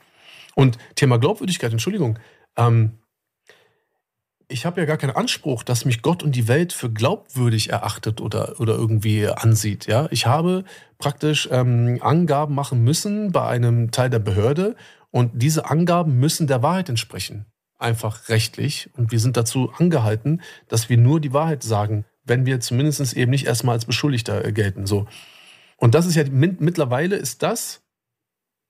[0.53, 2.19] Und Thema Glaubwürdigkeit, Entschuldigung.
[2.57, 2.99] Ähm,
[4.49, 8.19] ich habe ja gar keinen Anspruch, dass mich Gott und die Welt für glaubwürdig erachtet
[8.19, 9.87] oder, oder irgendwie ansieht.
[9.87, 10.09] Ja?
[10.11, 10.65] Ich habe
[10.97, 14.75] praktisch ähm, Angaben machen müssen bei einem Teil der Behörde
[15.11, 17.45] und diese Angaben müssen der Wahrheit entsprechen.
[17.79, 18.89] Einfach rechtlich.
[18.97, 23.31] Und wir sind dazu angehalten, dass wir nur die Wahrheit sagen, wenn wir zumindest eben
[23.31, 24.85] nicht erstmal als Beschuldigter äh, gelten.
[24.85, 25.07] So.
[25.77, 27.81] Und das ist ja mittlerweile ist das,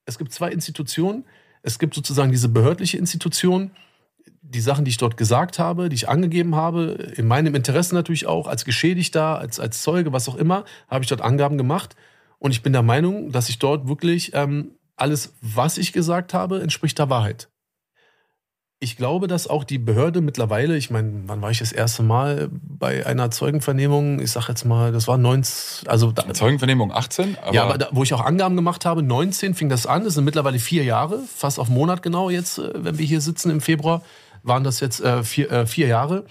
[0.05, 1.25] es gibt zwei Institutionen,
[1.61, 3.71] es gibt sozusagen diese behördliche Institution,
[4.41, 8.27] die Sachen, die ich dort gesagt habe, die ich angegeben habe, in meinem Interesse natürlich
[8.27, 11.95] auch, als Geschädigter, als, als Zeuge, was auch immer, habe ich dort Angaben gemacht.
[12.39, 16.61] Und ich bin der Meinung, dass ich dort wirklich ähm, alles, was ich gesagt habe,
[16.61, 17.49] entspricht der Wahrheit.
[18.83, 22.49] Ich glaube, dass auch die Behörde mittlerweile, ich meine, wann war ich das erste Mal
[22.51, 24.19] bei einer Zeugenvernehmung?
[24.19, 27.37] Ich sag jetzt mal, das war 19, also da, Zeugenvernehmung 18?
[27.41, 30.03] Aber ja, aber da, wo ich auch Angaben gemacht habe, 19 fing das an.
[30.03, 33.51] Das sind mittlerweile vier Jahre, fast auf Monat genau jetzt, äh, wenn wir hier sitzen
[33.51, 34.01] im Februar,
[34.43, 36.25] waren das jetzt äh, vier, äh, vier Jahre.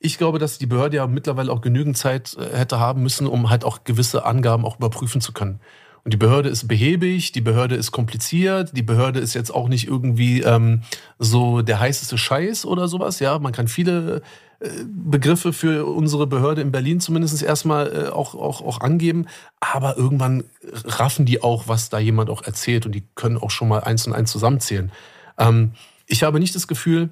[0.00, 3.50] Ich glaube, dass die Behörde ja mittlerweile auch genügend Zeit äh, hätte haben müssen, um
[3.50, 5.60] halt auch gewisse Angaben auch überprüfen zu können.
[6.04, 9.86] Und die Behörde ist behäbig, die Behörde ist kompliziert, die Behörde ist jetzt auch nicht
[9.86, 10.82] irgendwie ähm,
[11.18, 13.20] so der heißeste Scheiß oder sowas.
[13.20, 14.22] Ja, man kann viele
[14.60, 19.26] äh, Begriffe für unsere Behörde in Berlin zumindest erstmal äh, auch, auch, auch angeben.
[19.60, 20.44] Aber irgendwann
[20.84, 24.06] raffen die auch, was da jemand auch erzählt und die können auch schon mal eins
[24.06, 24.90] und eins zusammenzählen.
[25.38, 25.72] Ähm,
[26.06, 27.10] ich habe nicht das Gefühl,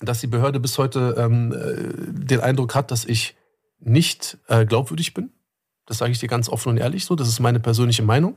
[0.00, 3.36] dass die Behörde bis heute ähm, äh, den Eindruck hat, dass ich
[3.80, 5.30] nicht äh, glaubwürdig bin.
[5.86, 7.14] Das sage ich dir ganz offen und ehrlich so.
[7.14, 8.36] Das ist meine persönliche Meinung.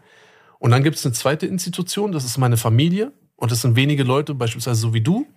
[0.59, 3.13] Und dann gibt es eine zweite Institution, das ist meine Familie.
[3.35, 5.27] Und das sind wenige Leute, beispielsweise so wie du,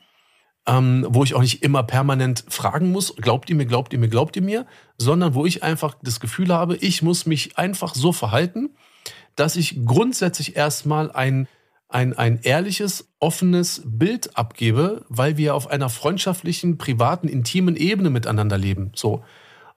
[0.67, 4.09] ähm, wo ich auch nicht immer permanent fragen muss, glaubt ihr mir, glaubt ihr mir,
[4.09, 4.67] glaubt ihr mir,
[4.99, 8.71] sondern wo ich einfach das Gefühl habe, ich muss mich einfach so verhalten,
[9.37, 11.47] dass ich grundsätzlich erstmal ein,
[11.89, 18.59] ein, ein ehrliches, offenes Bild abgebe, weil wir auf einer freundschaftlichen, privaten, intimen Ebene miteinander
[18.59, 18.93] leben.
[18.95, 19.25] So.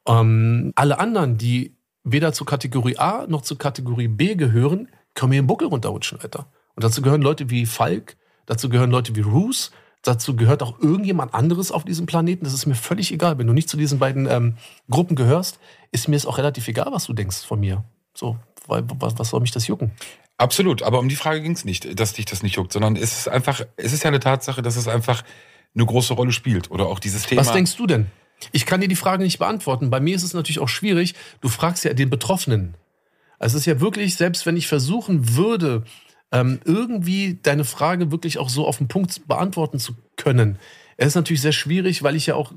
[0.07, 5.41] Ähm, alle anderen, die weder zur Kategorie A noch zur Kategorie B gehören, können mir
[5.41, 6.47] den Buckel runterrutschen, Alter.
[6.75, 11.33] Und dazu gehören Leute wie Falk, dazu gehören Leute wie Roos, dazu gehört auch irgendjemand
[11.33, 12.43] anderes auf diesem Planeten.
[12.43, 13.37] Das ist mir völlig egal.
[13.37, 14.57] Wenn du nicht zu diesen beiden ähm,
[14.89, 15.59] Gruppen gehörst,
[15.91, 17.83] ist mir es auch relativ egal, was du denkst von mir.
[18.13, 18.37] So,
[18.67, 19.91] weil, was, was soll mich das jucken?
[20.37, 23.19] Absolut, aber um die Frage ging es nicht, dass dich das nicht juckt, sondern es
[23.19, 25.23] ist einfach, es ist ja eine Tatsache, dass es einfach
[25.75, 26.69] eine große Rolle spielt.
[26.71, 27.41] Oder auch dieses Thema.
[27.41, 28.07] Was denkst du denn?
[28.51, 29.89] Ich kann dir die Frage nicht beantworten.
[29.89, 31.15] Bei mir ist es natürlich auch schwierig.
[31.41, 32.75] Du fragst ja den Betroffenen.
[33.39, 35.83] Also es ist ja wirklich, selbst wenn ich versuchen würde,
[36.31, 40.57] ähm, irgendwie deine Frage wirklich auch so auf den Punkt beantworten zu können,
[40.97, 42.53] es ist natürlich sehr schwierig, weil ich ja auch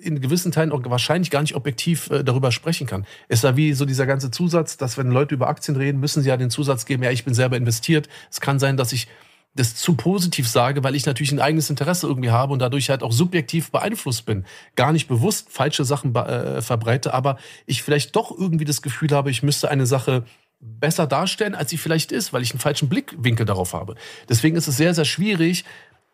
[0.00, 3.06] in gewissen Teilen auch wahrscheinlich gar nicht objektiv äh, darüber sprechen kann.
[3.28, 6.22] Es ist ja wie so dieser ganze Zusatz, dass wenn Leute über Aktien reden, müssen
[6.22, 8.08] sie ja den Zusatz geben, ja, ich bin selber investiert.
[8.30, 9.08] Es kann sein, dass ich
[9.54, 13.02] das zu positiv sage, weil ich natürlich ein eigenes Interesse irgendwie habe und dadurch halt
[13.02, 14.44] auch subjektiv beeinflusst bin.
[14.74, 19.30] Gar nicht bewusst falsche Sachen äh, verbreite, aber ich vielleicht doch irgendwie das Gefühl habe,
[19.30, 20.24] ich müsste eine Sache
[20.60, 23.94] besser darstellen, als sie vielleicht ist, weil ich einen falschen Blickwinkel darauf habe.
[24.28, 25.64] Deswegen ist es sehr, sehr schwierig,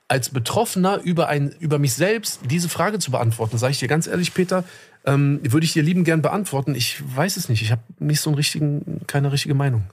[0.09, 3.59] als Betroffener über, ein, über mich selbst diese Frage zu beantworten.
[3.59, 4.65] Sage ich dir ganz ehrlich, Peter,
[5.07, 6.75] ähm, würde ich dir lieben gern beantworten.
[6.75, 7.63] Ich weiß es nicht.
[7.63, 9.85] Ich habe nicht so einen richtigen, keine richtige Meinung.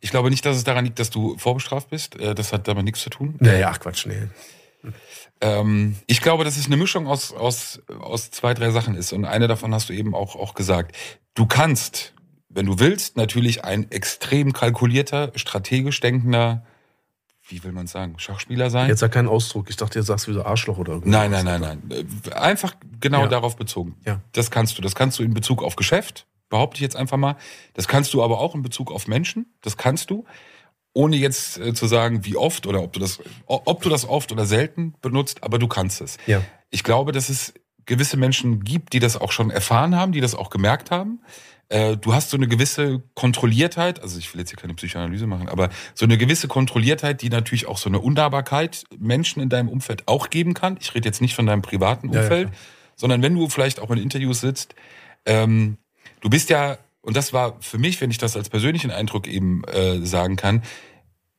[0.00, 2.18] Ich glaube nicht, dass es daran liegt, dass du vorbestraft bist.
[2.18, 3.36] Äh, das hat damit nichts zu tun.
[3.40, 4.28] Naja, ach Quatsch, nee.
[5.40, 9.12] Ähm, ich glaube, dass es eine Mischung aus, aus, aus zwei, drei Sachen ist.
[9.12, 10.96] Und eine davon hast du eben auch, auch gesagt.
[11.34, 12.14] Du kannst,
[12.48, 16.64] wenn du willst, natürlich ein extrem kalkulierter, strategisch denkender
[17.48, 18.88] wie will man sagen, Schachspieler sein.
[18.88, 19.68] Jetzt ja kein Ausdruck.
[19.68, 21.12] Ich dachte, jetzt sagst du wieder Arschloch oder irgendwas.
[21.12, 22.32] Nein, nein, nein, nein.
[22.32, 23.28] Einfach genau ja.
[23.28, 23.96] darauf bezogen.
[24.06, 24.20] Ja.
[24.32, 24.82] Das kannst du.
[24.82, 27.36] Das kannst du in Bezug auf Geschäft, behaupte ich jetzt einfach mal.
[27.72, 29.46] Das kannst du aber auch in Bezug auf Menschen.
[29.62, 30.24] Das kannst du.
[30.92, 34.30] Ohne jetzt äh, zu sagen, wie oft oder ob du das, ob du das oft
[34.30, 36.18] oder selten benutzt, aber du kannst es.
[36.26, 36.42] Ja.
[36.68, 37.54] Ich glaube, dass es
[37.86, 41.20] gewisse Menschen gibt, die das auch schon erfahren haben, die das auch gemerkt haben.
[41.70, 45.48] Äh, du hast so eine gewisse Kontrolliertheit, also ich will jetzt hier keine Psychoanalyse machen,
[45.48, 50.06] aber so eine gewisse Kontrolliertheit, die natürlich auch so eine Unnahbarkeit Menschen in deinem Umfeld
[50.06, 50.76] auch geben kann.
[50.82, 52.60] Ich rede jetzt nicht von deinem privaten Umfeld, ja, ja,
[52.94, 54.74] sondern wenn du vielleicht auch in Interviews sitzt,
[55.24, 55.78] ähm,
[56.22, 59.62] du bist ja, und das war für mich, wenn ich das als persönlichen Eindruck eben
[59.64, 60.62] äh, sagen kann,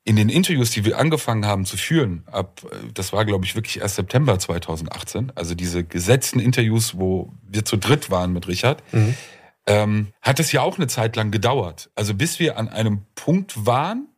[0.06, 3.56] in den Interviews, die wir angefangen haben zu führen, ab, äh, das war glaube ich
[3.56, 8.84] wirklich erst September 2018, also diese gesetzten Interviews, wo wir zu dritt waren mit Richard,
[8.94, 9.16] mhm.
[9.66, 11.90] ähm, hat es ja auch eine Zeit lang gedauert.
[11.96, 14.10] Also bis wir an einem Punkt waren,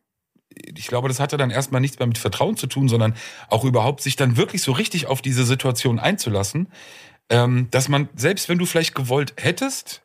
[0.50, 3.14] ich glaube, das hatte dann erstmal nichts mehr mit Vertrauen zu tun, sondern
[3.48, 6.68] auch überhaupt sich dann wirklich so richtig auf diese Situation einzulassen,
[7.28, 10.02] ähm, dass man, selbst wenn du vielleicht gewollt hättest,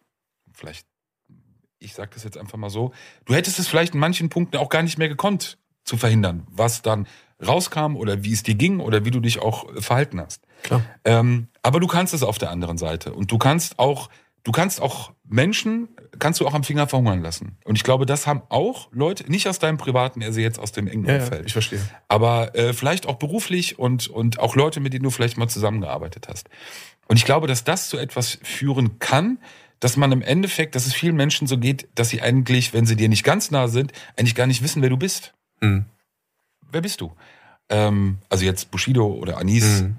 [0.61, 0.85] vielleicht,
[1.79, 2.93] ich sage das jetzt einfach mal so,
[3.25, 6.83] du hättest es vielleicht in manchen Punkten auch gar nicht mehr gekonnt zu verhindern, was
[6.83, 7.07] dann
[7.45, 10.43] rauskam oder wie es dir ging oder wie du dich auch verhalten hast.
[10.61, 10.83] Klar.
[11.03, 14.09] Ähm, aber du kannst es auf der anderen Seite und du kannst auch
[14.43, 15.89] du kannst auch Menschen,
[16.19, 17.57] kannst du auch am Finger verhungern lassen.
[17.63, 20.87] Und ich glaube, das haben auch Leute, nicht aus deinem privaten, also jetzt aus dem
[20.87, 21.41] engen ja, Umfeld.
[21.41, 21.81] Ja, ich verstehe.
[22.07, 26.27] Aber äh, vielleicht auch beruflich und, und auch Leute, mit denen du vielleicht mal zusammengearbeitet
[26.27, 26.49] hast.
[27.07, 29.39] Und ich glaube, dass das zu etwas führen kann,
[29.81, 32.95] dass man im Endeffekt, dass es vielen Menschen so geht, dass sie eigentlich, wenn sie
[32.95, 35.33] dir nicht ganz nah sind, eigentlich gar nicht wissen, wer du bist.
[35.59, 35.85] Mhm.
[36.71, 37.11] Wer bist du?
[37.71, 39.95] ähm, also jetzt Bushido oder Anis, mhm.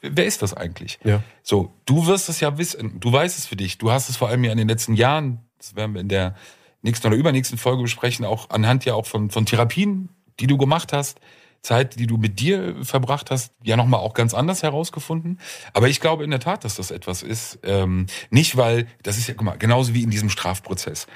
[0.00, 0.98] wer ist das eigentlich?
[1.04, 1.22] Ja.
[1.42, 4.28] So, du wirst es ja wissen, du weißt es für dich, du hast es vor
[4.28, 6.34] allem ja in den letzten Jahren, das werden wir in der
[6.80, 10.08] nächsten oder übernächsten Folge besprechen, auch anhand ja auch von, von Therapien,
[10.40, 11.20] die du gemacht hast,
[11.62, 15.38] Zeit, die du mit dir verbracht hast, ja nochmal auch ganz anders herausgefunden.
[15.72, 17.58] Aber ich glaube in der Tat, dass das etwas ist.
[17.62, 21.06] Ähm, nicht, weil, das ist ja, guck mal, genauso wie in diesem Strafprozess.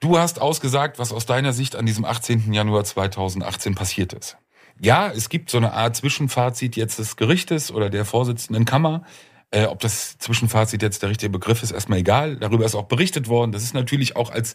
[0.00, 2.52] Du hast ausgesagt, was aus deiner Sicht an diesem 18.
[2.52, 4.36] Januar 2018 passiert ist
[4.80, 9.04] ja, es gibt so eine Art Zwischenfazit jetzt des Gerichtes oder der Vorsitzenden Kammer.
[9.50, 12.36] Äh, ob das Zwischenfazit jetzt der richtige Begriff ist, erstmal egal.
[12.36, 13.52] Darüber ist auch berichtet worden.
[13.52, 14.54] Das ist natürlich auch als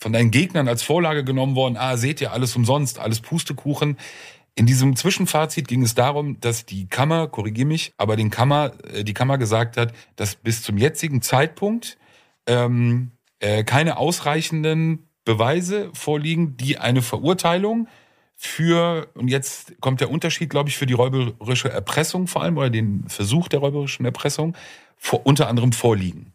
[0.00, 1.76] von deinen Gegnern als Vorlage genommen worden.
[1.76, 3.98] Ah, seht ihr, alles umsonst, alles Pustekuchen.
[4.58, 9.04] In diesem Zwischenfazit ging es darum, dass die Kammer, korrigier mich, aber den Kammer, äh,
[9.04, 11.96] die Kammer gesagt hat, dass bis zum jetzigen Zeitpunkt
[12.48, 17.86] ähm, äh, keine ausreichenden Beweise vorliegen, die eine Verurteilung
[18.34, 22.68] für, und jetzt kommt der Unterschied, glaube ich, für die räuberische Erpressung vor allem oder
[22.68, 24.56] den Versuch der räuberischen Erpressung
[24.96, 26.32] vor, unter anderem vorliegen.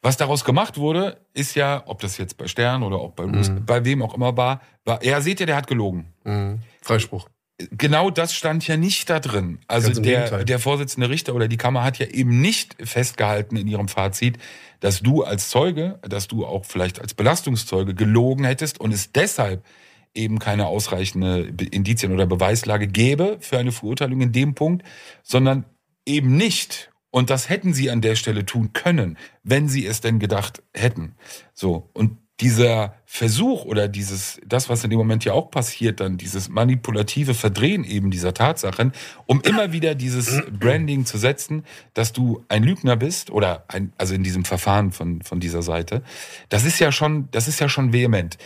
[0.00, 3.64] Was daraus gemacht wurde, ist ja, ob das jetzt bei Stern oder auch bei, mhm.
[3.66, 6.06] bei wem auch immer war, war, ja, seht ihr, der hat gelogen.
[6.22, 6.60] Mhm.
[6.82, 7.28] Freispruch.
[7.70, 9.58] Genau das stand ja nicht da drin.
[9.68, 13.88] Also der, der Vorsitzende Richter oder die Kammer hat ja eben nicht festgehalten in ihrem
[13.88, 14.38] Fazit,
[14.80, 19.64] dass du als Zeuge, dass du auch vielleicht als Belastungszeuge gelogen hättest und es deshalb
[20.14, 24.86] eben keine ausreichende Indizien oder Beweislage gäbe für eine Verurteilung in dem Punkt,
[25.22, 25.64] sondern
[26.06, 26.90] eben nicht.
[27.10, 31.14] Und das hätten sie an der Stelle tun können, wenn sie es denn gedacht hätten.
[31.54, 31.90] So.
[31.92, 36.48] Und dieser Versuch oder dieses, das, was in dem Moment ja auch passiert, dann dieses
[36.48, 38.92] manipulative Verdrehen eben dieser Tatsachen,
[39.26, 41.64] um immer wieder dieses Branding zu setzen,
[41.94, 46.02] dass du ein Lügner bist oder ein, also in diesem Verfahren von, von dieser Seite,
[46.48, 48.38] das ist ja schon, das ist ja schon vehement.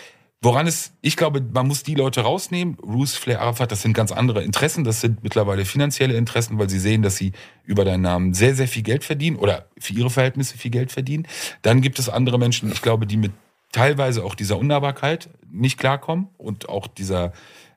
[0.43, 2.77] Woran es, ich glaube, man muss die Leute rausnehmen.
[2.81, 4.85] Ruth Flair Arafat, das sind ganz andere Interessen.
[4.85, 7.33] Das sind mittlerweile finanzielle Interessen, weil sie sehen, dass sie
[7.65, 11.27] über deinen Namen sehr, sehr viel Geld verdienen oder für ihre Verhältnisse viel Geld verdienen.
[11.63, 13.33] Dann gibt es andere Menschen, ich glaube, die mit
[13.77, 17.35] teilweise auch dieser Unnahbarkeit nicht klarkommen und auch dieser,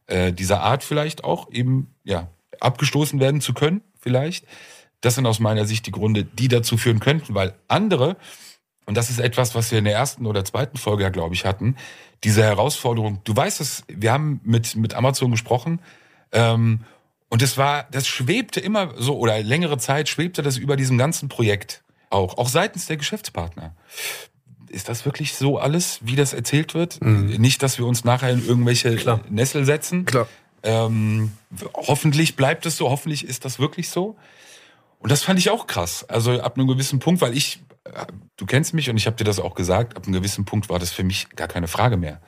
[0.07, 2.29] äh, dieser Art vielleicht auch eben, ja,
[2.61, 4.45] abgestoßen werden zu können, vielleicht.
[5.01, 8.15] Das sind aus meiner Sicht die Gründe, die dazu führen könnten, weil andere,
[8.85, 11.43] und das ist etwas, was wir in der ersten oder zweiten Folge ja, glaube ich,
[11.43, 11.75] hatten,
[12.23, 13.19] diese Herausforderung.
[13.25, 15.81] Du weißt es, wir haben mit, mit Amazon gesprochen,
[16.31, 16.85] ähm,
[17.31, 21.27] und es war, das schwebte immer so, oder längere Zeit schwebte das über diesem ganzen
[21.29, 23.75] Projekt auch, auch seitens der Geschäftspartner.
[24.69, 27.01] Ist das wirklich so alles, wie das erzählt wird?
[27.03, 27.27] Mhm.
[27.37, 29.21] Nicht, dass wir uns nachher in irgendwelche Klar.
[29.29, 30.05] Nessel setzen.
[30.05, 30.27] Klar.
[30.61, 31.31] Ähm,
[31.73, 34.17] hoffentlich bleibt es so, hoffentlich ist das wirklich so.
[34.99, 36.03] Und das fand ich auch krass.
[36.09, 37.61] Also ab einem gewissen Punkt, weil ich
[38.37, 40.79] du kennst mich und ich habe dir das auch gesagt, ab einem gewissen Punkt war
[40.79, 42.21] das für mich gar keine Frage mehr.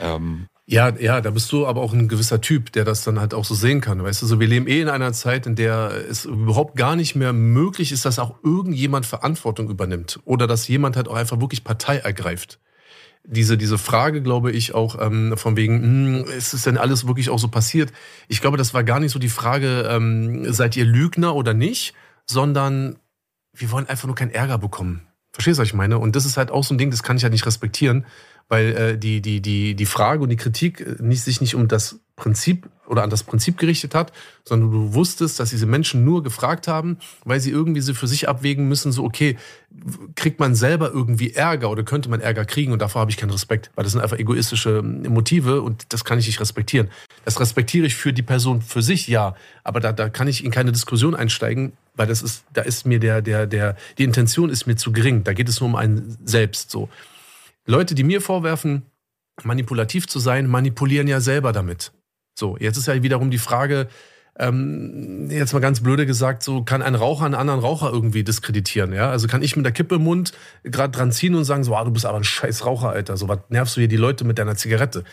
[0.00, 3.34] Ähm, ja, ja, da bist du aber auch ein gewisser Typ, der das dann halt
[3.34, 4.02] auch so sehen kann.
[4.02, 7.14] Weißt du, so wir leben eh in einer Zeit, in der es überhaupt gar nicht
[7.14, 11.62] mehr möglich ist, dass auch irgendjemand Verantwortung übernimmt oder dass jemand halt auch einfach wirklich
[11.62, 12.58] Partei ergreift.
[13.22, 17.30] Diese, diese Frage, glaube ich, auch ähm, von wegen, hm, ist es denn alles wirklich
[17.30, 17.92] auch so passiert?
[18.26, 21.94] Ich glaube, das war gar nicht so die Frage, ähm, seid ihr Lügner oder nicht,
[22.24, 22.98] sondern
[23.52, 25.06] wir wollen einfach nur keinen Ärger bekommen.
[25.32, 25.98] Verstehst du, was ich meine?
[25.98, 28.06] Und das ist halt auch so ein Ding, das kann ich halt nicht respektieren,
[28.48, 31.68] weil äh, die, die, die, die Frage und die Kritik äh, nicht, sich nicht um
[31.68, 34.12] das Prinzip oder an das Prinzip gerichtet hat,
[34.44, 38.28] sondern du wusstest, dass diese Menschen nur gefragt haben, weil sie irgendwie so für sich
[38.28, 39.36] abwägen müssen, so, okay,
[40.14, 43.30] kriegt man selber irgendwie Ärger oder könnte man Ärger kriegen und davor habe ich keinen
[43.30, 46.88] Respekt, weil das sind einfach egoistische ähm, Motive und das kann ich nicht respektieren.
[47.24, 50.50] Das respektiere ich für die Person für sich, ja, aber da, da kann ich in
[50.50, 54.66] keine Diskussion einsteigen, weil das ist, da ist mir der, der, der, die Intention ist
[54.66, 55.24] mir zu gering.
[55.24, 56.88] Da geht es nur um einen selbst so.
[57.66, 58.86] Leute, die mir vorwerfen,
[59.42, 61.92] manipulativ zu sein, manipulieren ja selber damit.
[62.38, 63.88] So, jetzt ist ja wiederum die Frage,
[64.38, 68.92] ähm, jetzt mal ganz blöde gesagt, so kann ein Raucher einen anderen Raucher irgendwie diskreditieren,
[68.92, 69.10] ja?
[69.10, 71.84] Also kann ich mit der Kippe im Mund gerade dran ziehen und sagen so, ah,
[71.84, 74.38] du bist aber ein scheiß Raucher, Alter, so was nervst du hier die Leute mit
[74.38, 75.04] deiner Zigarette?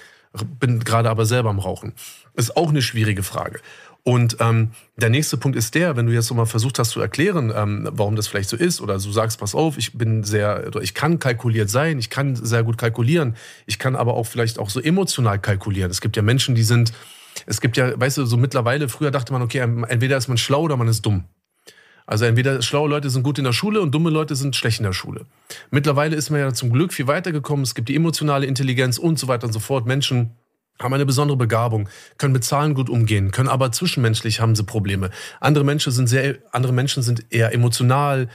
[0.60, 1.94] Bin gerade aber selber am Rauchen.
[2.34, 3.60] Ist auch eine schwierige Frage.
[4.06, 7.54] Und ähm, der nächste Punkt ist der, wenn du jetzt nochmal versucht hast zu erklären,
[7.56, 10.82] ähm, warum das vielleicht so ist, oder du sagst, pass auf, ich bin sehr, oder
[10.82, 14.70] ich kann kalkuliert sein, ich kann sehr gut kalkulieren, ich kann aber auch vielleicht auch
[14.70, 15.90] so emotional kalkulieren.
[15.90, 16.92] Es gibt ja Menschen, die sind,
[17.46, 20.64] es gibt ja, weißt du, so mittlerweile, früher dachte man, okay, entweder ist man schlau
[20.64, 21.24] oder man ist dumm.
[22.06, 24.84] Also entweder schlaue Leute sind gut in der Schule und dumme Leute sind schlecht in
[24.84, 25.26] der Schule.
[25.72, 27.64] Mittlerweile ist man ja zum Glück viel weitergekommen.
[27.64, 29.86] Es gibt die emotionale Intelligenz und so weiter und so fort.
[29.86, 30.32] Menschen
[30.80, 35.12] haben eine besondere Begabung, können mit Zahlen gut umgehen, können aber zwischenmenschlich haben sie Probleme.
[35.40, 38.30] Andere Menschen sind sehr, andere Menschen sind eher emotional,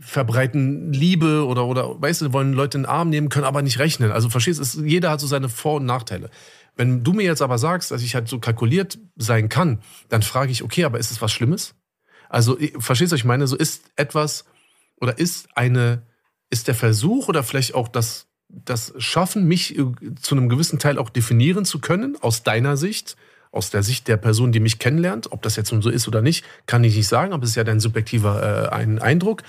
[0.00, 3.78] verbreiten Liebe oder, oder, weißt du, wollen Leute in den Arm nehmen, können aber nicht
[3.78, 4.10] rechnen.
[4.10, 6.30] Also verstehst du, jeder hat so seine Vor- und Nachteile.
[6.76, 10.52] Wenn du mir jetzt aber sagst, dass ich halt so kalkuliert sein kann, dann frage
[10.52, 11.74] ich, okay, aber ist es was Schlimmes?
[12.28, 13.46] Also, verstehst du, ich meine?
[13.46, 14.44] So ist etwas
[15.00, 16.02] oder ist eine,
[16.50, 19.84] ist der Versuch oder vielleicht auch das das schaffen, mich äh,
[20.20, 23.16] zu einem gewissen Teil auch definieren zu können, aus deiner Sicht,
[23.50, 25.32] aus der Sicht der Person, die mich kennenlernt.
[25.32, 27.56] Ob das jetzt nun so ist oder nicht, kann ich nicht sagen, aber es ist
[27.56, 29.42] ja dein subjektiver äh, ein Eindruck.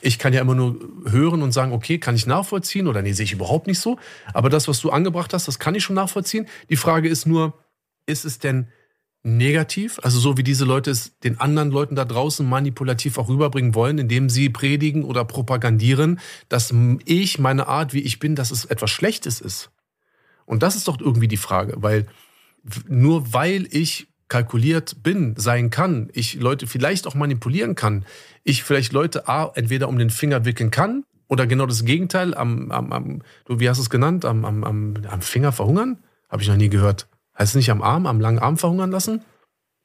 [0.00, 0.78] Ich kann ja immer nur
[1.08, 3.98] hören und sagen, okay, kann ich nachvollziehen oder nee, sehe ich überhaupt nicht so.
[4.34, 6.48] Aber das, was du angebracht hast, das kann ich schon nachvollziehen.
[6.70, 7.54] Die Frage ist nur,
[8.06, 8.66] ist es denn
[9.24, 13.74] negativ, also so wie diese Leute es den anderen Leuten da draußen manipulativ auch rüberbringen
[13.74, 16.18] wollen, indem sie predigen oder propagandieren,
[16.48, 19.70] dass ich, meine Art, wie ich bin, dass es etwas Schlechtes ist.
[20.44, 22.06] Und das ist doch irgendwie die Frage, weil
[22.88, 28.04] nur weil ich kalkuliert bin, sein kann, ich Leute vielleicht auch manipulieren kann,
[28.44, 32.72] ich vielleicht Leute A, entweder um den Finger wickeln kann oder genau das Gegenteil, am,
[32.72, 35.98] am, am du, wie hast du es genannt, am, am, am, am Finger verhungern?
[36.28, 37.06] Habe ich noch nie gehört.
[37.42, 39.24] Heißt es nicht am Arm, am langen Arm verhungern lassen?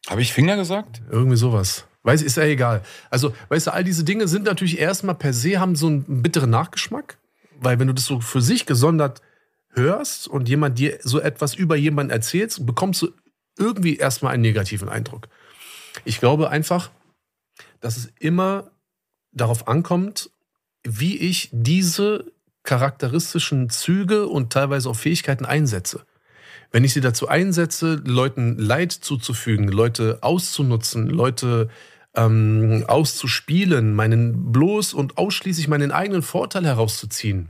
[0.08, 1.01] Habe ich Finger gesagt?
[1.10, 1.88] Irgendwie sowas.
[2.03, 2.84] Weiß, ist ja egal.
[3.10, 6.51] Also, weißt du, all diese Dinge sind natürlich erstmal per se, haben so einen bitteren
[6.51, 7.18] Nachgeschmack.
[7.60, 9.24] Weil wenn du das so für sich gesondert
[9.72, 13.12] hörst und jemand dir so etwas über jemanden erzählst, bekommst du
[13.58, 15.28] irgendwie erstmal einen negativen Eindruck.
[16.05, 16.91] Ich glaube einfach,
[17.80, 18.70] dass es immer
[19.32, 20.30] darauf ankommt,
[20.84, 22.32] wie ich diese
[22.62, 26.05] charakteristischen Züge und teilweise auch Fähigkeiten einsetze.
[26.72, 31.70] Wenn ich sie dazu einsetze, Leuten Leid zuzufügen, Leute auszunutzen, Leute
[32.15, 37.49] ähm, auszuspielen, meinen bloß und ausschließlich meinen eigenen Vorteil herauszuziehen,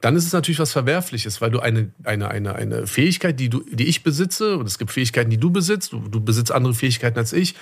[0.00, 3.64] dann ist es natürlich was Verwerfliches, weil du eine, eine, eine, eine Fähigkeit, die, du,
[3.70, 7.18] die ich besitze, und es gibt Fähigkeiten, die du besitzt, du, du besitzt andere Fähigkeiten
[7.18, 7.54] als ich.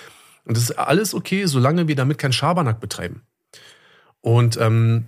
[0.45, 3.23] Und das ist alles okay, solange wir damit keinen Schabernack betreiben.
[4.21, 5.07] Und ähm,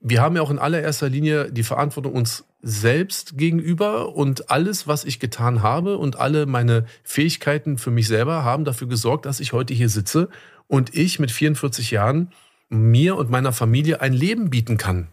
[0.00, 5.04] wir haben ja auch in allererster Linie die Verantwortung uns selbst gegenüber und alles, was
[5.04, 9.52] ich getan habe und alle meine Fähigkeiten für mich selber haben dafür gesorgt, dass ich
[9.52, 10.28] heute hier sitze
[10.66, 12.32] und ich mit 44 Jahren
[12.68, 15.08] mir und meiner Familie ein Leben bieten kann.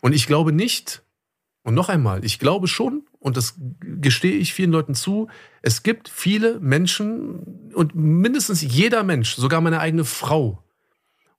[0.00, 1.02] Und ich glaube nicht,
[1.62, 5.28] und noch einmal, ich glaube schon, und das gestehe ich vielen Leuten zu,
[5.62, 10.62] es gibt viele Menschen und mindestens jeder Mensch, sogar meine eigene Frau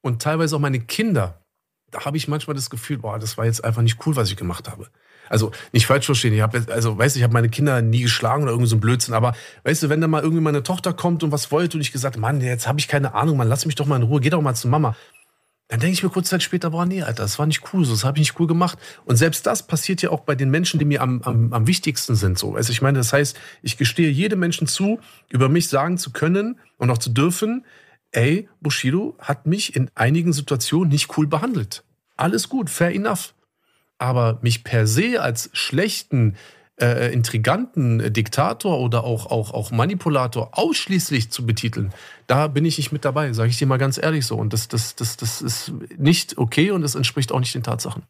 [0.02, 1.46] und teilweise auch meine Kinder,
[1.92, 4.38] da habe ich manchmal das Gefühl, boah, das war jetzt einfach nicht cool, was ich
[4.38, 4.88] gemacht habe.
[5.30, 8.52] Also nicht falsch verstehen, ich habe also weißt ich habe meine Kinder nie geschlagen oder
[8.52, 11.32] irgendwie so ein Blödsinn, aber weißt du, wenn da mal irgendwie meine Tochter kommt und
[11.32, 13.86] was wollte und ich gesagt, Mann, jetzt habe ich keine Ahnung, man lass mich doch
[13.86, 14.96] mal in Ruhe, geh doch mal zu Mama.
[15.70, 18.06] Dann denke ich mir kurz Zeit später, boah, nee, Alter, das war nicht cool, das
[18.06, 18.80] habe ich nicht cool gemacht.
[19.04, 22.16] Und selbst das passiert ja auch bei den Menschen, die mir am, am, am wichtigsten
[22.16, 22.40] sind.
[22.40, 22.56] So.
[22.56, 26.58] Also ich meine, das heißt, ich gestehe jedem Menschen zu, über mich sagen zu können
[26.78, 27.66] und auch zu dürfen,
[28.18, 31.84] ey, Bushido hat mich in einigen Situationen nicht cool behandelt.
[32.16, 33.36] Alles gut, fair enough.
[34.00, 36.36] Aber mich per se als schlechten,
[36.82, 41.94] äh, intriganten Diktator oder auch, auch, auch Manipulator ausschließlich zu betiteln,
[42.26, 44.36] da bin ich nicht mit dabei, sage ich dir mal ganz ehrlich so.
[44.36, 48.04] Und das, das, das, das ist nicht okay und das entspricht auch nicht den Tatsachen.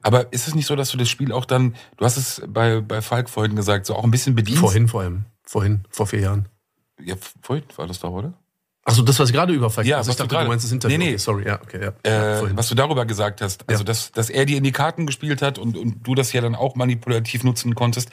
[0.00, 2.80] Aber ist es nicht so, dass du das Spiel auch dann, du hast es bei,
[2.80, 4.60] bei Falk vorhin gesagt, so auch ein bisschen bedienst?
[4.60, 5.26] Vorhin vor allem.
[5.42, 6.48] Vorhin, vor vier Jahren.
[7.02, 8.32] Ja, vorhin war das doch, oder?
[8.88, 10.64] Achso, das, was ich gerade überfallen Ja, also was ich dachte, du, grade, du meinst
[10.64, 10.96] das Interview.
[10.96, 11.16] Nee, nee.
[11.16, 11.92] Sorry, ja, okay, ja.
[12.04, 13.84] Äh, ja was du darüber gesagt hast, also Ja.
[13.84, 16.54] dass, dass er dir in die Karten gespielt hat und, und du das ja dann
[16.54, 18.10] auch manipulativ nutzen konntest.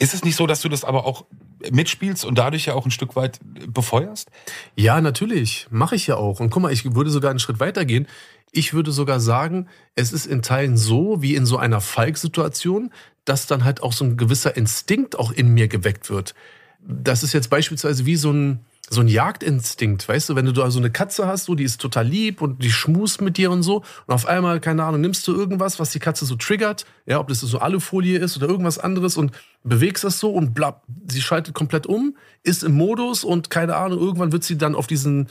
[0.00, 1.26] Ist es nicht so, dass du das aber auch
[1.70, 4.30] mitspielst und dadurch ja auch ein Stück weit befeuerst?
[4.74, 5.68] Ja, natürlich.
[5.70, 6.40] Mache ich ja auch.
[6.40, 8.08] Und guck mal, ich würde sogar einen Schritt weiter gehen.
[8.50, 12.92] Ich würde sogar sagen, es ist in Teilen so, wie in so einer Falk-Situation,
[13.24, 16.34] dass dann halt auch so ein gewisser Instinkt auch in mir geweckt wird.
[16.80, 20.70] Das ist jetzt beispielsweise wie so ein, so ein Jagdinstinkt, weißt du, wenn du da
[20.70, 23.62] so eine Katze hast, so, die ist total lieb und die schmust mit dir und
[23.62, 23.78] so.
[24.06, 27.28] Und auf einmal, keine Ahnung, nimmst du irgendwas, was die Katze so triggert, ja, ob
[27.28, 29.32] das so Alufolie ist oder irgendwas anderes und
[29.64, 33.98] bewegst das so und blapp, sie schaltet komplett um, ist im Modus und keine Ahnung,
[33.98, 35.28] irgendwann wird sie dann auf diesen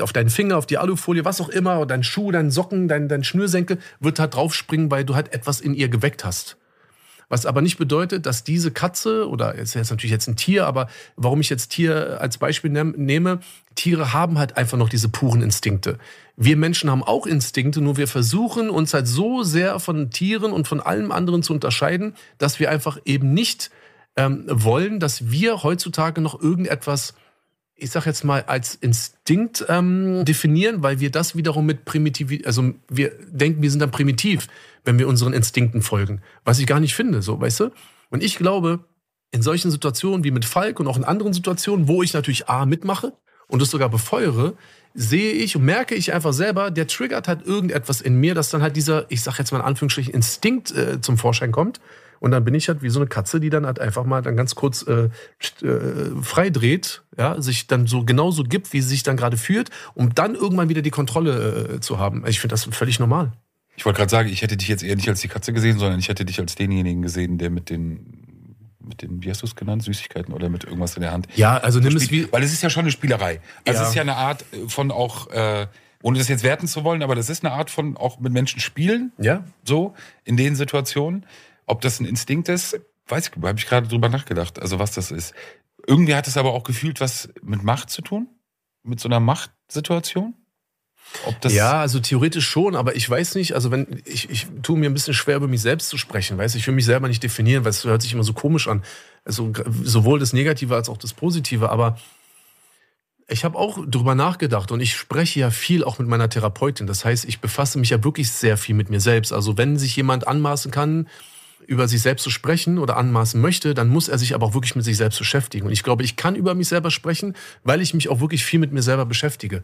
[0.00, 3.24] auf deinen Finger, auf die Alufolie, was auch immer, dein Schuh, dein Socken, dein, dein
[3.24, 6.56] Schnürsenkel, wird halt draufspringen, weil du halt etwas in ihr geweckt hast.
[7.30, 10.88] Was aber nicht bedeutet, dass diese Katze, oder ist jetzt natürlich jetzt ein Tier, aber
[11.14, 13.38] warum ich jetzt Tier als Beispiel nehme,
[13.76, 15.98] Tiere haben halt einfach noch diese puren Instinkte.
[16.36, 20.66] Wir Menschen haben auch Instinkte, nur wir versuchen uns halt so sehr von Tieren und
[20.66, 23.70] von allem anderen zu unterscheiden, dass wir einfach eben nicht
[24.16, 27.14] ähm, wollen, dass wir heutzutage noch irgendetwas
[27.82, 32.74] ich sag jetzt mal, als Instinkt ähm, definieren, weil wir das wiederum mit primitiv, also
[32.90, 34.48] wir denken, wir sind dann primitiv,
[34.84, 36.22] wenn wir unseren Instinkten folgen.
[36.44, 37.70] Was ich gar nicht finde, so, weißt du?
[38.10, 38.80] Und ich glaube,
[39.30, 42.66] in solchen Situationen wie mit Falk und auch in anderen Situationen, wo ich natürlich A
[42.66, 43.12] mitmache
[43.46, 44.54] und es sogar befeuere,
[44.94, 48.62] sehe ich und merke ich einfach selber, der triggert halt irgendetwas in mir, dass dann
[48.62, 51.80] halt dieser, ich sag jetzt mal in Anführungsstrichen, Instinkt äh, zum Vorschein kommt.
[52.18, 54.36] Und dann bin ich halt wie so eine Katze, die dann halt einfach mal dann
[54.36, 55.08] ganz kurz äh,
[55.64, 56.52] äh, frei
[57.16, 60.68] ja, sich dann so genauso gibt, wie sie sich dann gerade fühlt, um dann irgendwann
[60.68, 62.24] wieder die Kontrolle äh, zu haben.
[62.26, 63.32] Ich finde das völlig normal.
[63.80, 65.98] Ich wollte gerade sagen, ich hätte dich jetzt eher nicht als die Katze gesehen, sondern
[65.98, 69.56] ich hätte dich als denjenigen gesehen, der mit den mit den, wie hast du es
[69.56, 71.28] genannt, Süßigkeiten oder mit irgendwas in der Hand.
[71.34, 72.30] Ja, also nimm es wie.
[72.30, 73.40] Weil es ist ja schon eine Spielerei.
[73.64, 73.82] Also Ja.
[73.84, 75.66] es ist ja eine Art von auch, äh,
[76.02, 78.60] ohne das jetzt werten zu wollen, aber das ist eine Art von auch mit Menschen
[78.60, 79.12] spielen.
[79.16, 81.24] Ja, So, in den Situationen.
[81.64, 82.78] Ob das ein Instinkt ist,
[83.08, 85.32] weiß ich, habe ich gerade drüber nachgedacht, also was das ist.
[85.86, 88.28] Irgendwie hat es aber auch gefühlt was mit Macht zu tun.
[88.82, 90.34] Mit so einer Machtsituation.
[91.52, 94.94] Ja, also theoretisch schon, aber ich weiß nicht, also wenn ich, ich tue mir ein
[94.94, 97.70] bisschen schwer über mich selbst zu sprechen, weißt ich will mich selber nicht definieren, weil
[97.70, 98.82] es hört sich immer so komisch an.
[99.24, 99.52] Also
[99.82, 101.98] sowohl das Negative als auch das Positive, aber
[103.28, 106.86] ich habe auch drüber nachgedacht und ich spreche ja viel auch mit meiner Therapeutin.
[106.86, 109.32] Das heißt, ich befasse mich ja wirklich sehr viel mit mir selbst.
[109.32, 111.06] Also wenn sich jemand anmaßen kann,
[111.66, 114.74] über sich selbst zu sprechen oder anmaßen möchte, dann muss er sich aber auch wirklich
[114.74, 115.66] mit sich selbst beschäftigen.
[115.66, 118.58] Und ich glaube, ich kann über mich selber sprechen, weil ich mich auch wirklich viel
[118.58, 119.62] mit mir selber beschäftige.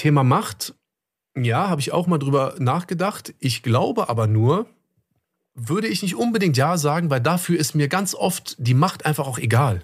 [0.00, 0.74] Thema Macht,
[1.36, 3.34] ja, habe ich auch mal drüber nachgedacht.
[3.38, 4.64] Ich glaube aber nur,
[5.54, 9.26] würde ich nicht unbedingt Ja sagen, weil dafür ist mir ganz oft die Macht einfach
[9.26, 9.82] auch egal.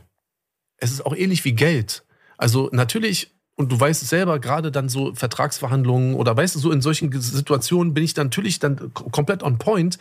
[0.78, 2.02] Es ist auch ähnlich wie Geld.
[2.38, 6.72] Also natürlich, und du weißt es selber, gerade dann so Vertragsverhandlungen oder weißt du, so
[6.72, 9.98] in solchen Situationen bin ich dann natürlich dann komplett on point.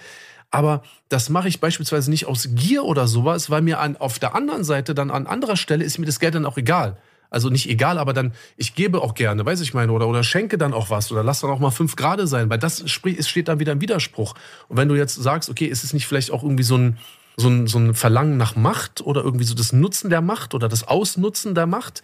[0.49, 4.33] Aber das mache ich beispielsweise nicht aus Gier oder sowas, weil mir an, auf der
[4.33, 6.97] anderen Seite dann an anderer Stelle ist mir das Geld dann auch egal.
[7.29, 10.57] Also nicht egal, aber dann, ich gebe auch gerne, weiß ich meine, oder, oder schenke
[10.57, 13.27] dann auch was oder lass dann auch mal fünf Grade sein, weil das sprich, es
[13.27, 14.35] steht dann wieder im Widerspruch.
[14.67, 16.97] Und wenn du jetzt sagst, okay, ist es nicht vielleicht auch irgendwie so ein,
[17.37, 20.69] so ein, so ein Verlangen nach Macht oder irgendwie so das Nutzen der Macht oder
[20.69, 22.03] das Ausnutzen der Macht?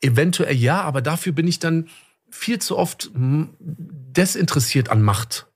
[0.00, 1.88] Eventuell ja, aber dafür bin ich dann
[2.28, 5.46] viel zu oft desinteressiert an Macht.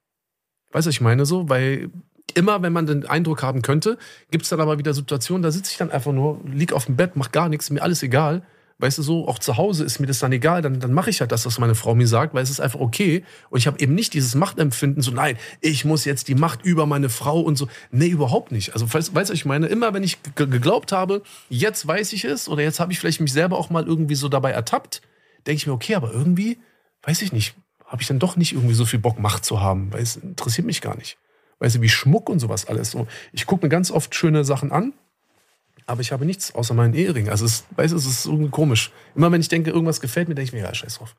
[0.72, 1.48] Weißt du, ich meine so?
[1.48, 1.90] Weil
[2.34, 3.98] immer, wenn man den Eindruck haben könnte,
[4.30, 6.96] gibt es dann aber wieder Situationen, da sitze ich dann einfach nur, lieg auf dem
[6.96, 8.42] Bett, mach gar nichts, mir alles egal.
[8.78, 11.20] Weißt du so, auch zu Hause ist mir das dann egal, dann, dann mache ich
[11.20, 13.24] halt das, was meine Frau mir sagt, weil es ist einfach okay.
[13.48, 16.84] Und ich habe eben nicht dieses Machtempfinden, so nein, ich muss jetzt die Macht über
[16.84, 17.68] meine Frau und so.
[17.90, 18.74] Nee, überhaupt nicht.
[18.74, 19.66] Also, weißt du, ich meine?
[19.68, 23.22] Immer wenn ich ge- geglaubt habe, jetzt weiß ich es oder jetzt habe ich vielleicht
[23.22, 25.00] mich selber auch mal irgendwie so dabei ertappt,
[25.46, 26.58] denke ich mir, okay, aber irgendwie,
[27.02, 27.54] weiß ich nicht,
[27.86, 30.66] habe ich dann doch nicht irgendwie so viel Bock, Macht zu haben, weil es interessiert
[30.66, 31.16] mich gar nicht.
[31.60, 32.90] Weißt du, wie Schmuck und sowas alles.
[32.90, 34.92] So, ich gucke mir ganz oft schöne Sachen an,
[35.86, 37.28] aber ich habe nichts außer meinen Ehering.
[37.28, 38.90] Also, es, weißt du, es ist irgendwie komisch.
[39.14, 41.16] Immer wenn ich denke, irgendwas gefällt mir, denke ich mir, ja, scheiß drauf.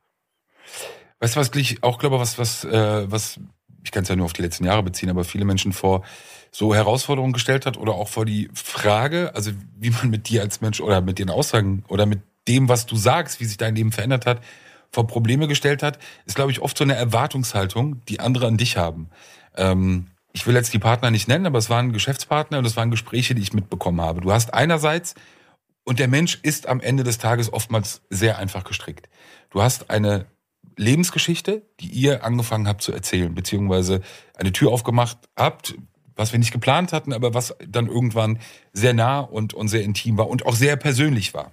[1.20, 3.40] Weißt du, was ich auch glaube, was, was, äh, was,
[3.84, 6.04] ich kann es ja nur auf die letzten Jahre beziehen, aber viele Menschen vor
[6.52, 10.62] so Herausforderungen gestellt hat oder auch vor die Frage, also wie man mit dir als
[10.62, 13.92] Mensch oder mit den Aussagen oder mit dem, was du sagst, wie sich dein Leben
[13.92, 14.42] verändert hat,
[14.92, 18.78] vor Probleme gestellt hat, ist, glaube ich, oft so eine Erwartungshaltung, die andere an dich
[18.78, 19.10] haben.
[19.56, 20.08] Ähm,
[20.38, 23.34] ich will jetzt die Partner nicht nennen, aber es waren Geschäftspartner und es waren Gespräche,
[23.34, 24.22] die ich mitbekommen habe.
[24.22, 25.16] Du hast einerseits,
[25.84, 29.10] und der Mensch ist am Ende des Tages oftmals sehr einfach gestrickt.
[29.50, 30.28] Du hast eine
[30.76, 34.02] Lebensgeschichte, die ihr angefangen habt zu erzählen, beziehungsweise
[34.36, 35.74] eine Tür aufgemacht habt,
[36.16, 38.38] was wir nicht geplant hatten, aber was dann irgendwann
[38.74, 41.52] sehr nah und, und sehr intim war und auch sehr persönlich war.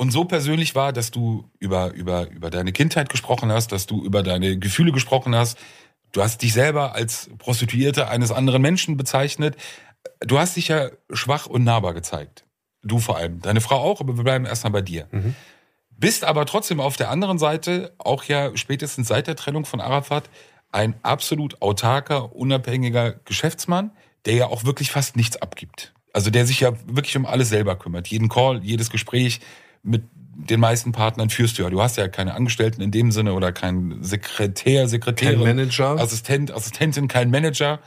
[0.00, 4.02] Und so persönlich war, dass du über, über, über deine Kindheit gesprochen hast, dass du
[4.02, 5.58] über deine Gefühle gesprochen hast.
[6.12, 9.56] Du hast dich selber als Prostituierte eines anderen Menschen bezeichnet.
[10.20, 12.44] Du hast dich ja schwach und nahbar gezeigt.
[12.82, 13.40] Du vor allem.
[13.40, 15.06] Deine Frau auch, aber wir bleiben erstmal bei dir.
[15.90, 20.30] Bist aber trotzdem auf der anderen Seite, auch ja spätestens seit der Trennung von Arafat,
[20.72, 23.90] ein absolut autarker, unabhängiger Geschäftsmann,
[24.24, 25.92] der ja auch wirklich fast nichts abgibt.
[26.12, 28.08] Also der sich ja wirklich um alles selber kümmert.
[28.08, 29.40] Jeden Call, jedes Gespräch
[29.82, 30.04] mit
[30.48, 31.70] den meisten Partnern führst du ja.
[31.70, 35.38] Du hast ja keine Angestellten in dem Sinne oder keinen Sekretär, Sekretärin.
[35.38, 35.98] Kein Manager.
[35.98, 37.80] Assistent, Assistentin, kein Manager.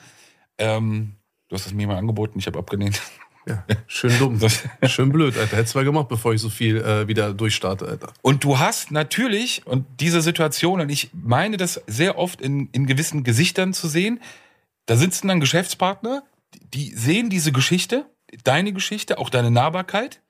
[0.58, 1.16] Ähm,
[1.50, 3.02] du hast es mir mal angeboten, ich habe abgelehnt.
[3.46, 4.40] Ja, schön dumm.
[4.86, 5.58] schön blöd, Alter.
[5.58, 8.14] Hätte zwei gemacht, bevor ich so viel äh, wieder durchstarte, Alter.
[8.22, 12.86] Und du hast natürlich, und diese Situation, und ich meine das sehr oft in, in
[12.86, 14.22] gewissen Gesichtern zu sehen,
[14.86, 16.24] da sitzen dann Geschäftspartner,
[16.74, 18.06] die sehen diese Geschichte,
[18.44, 20.22] deine Geschichte, auch deine Nahbarkeit.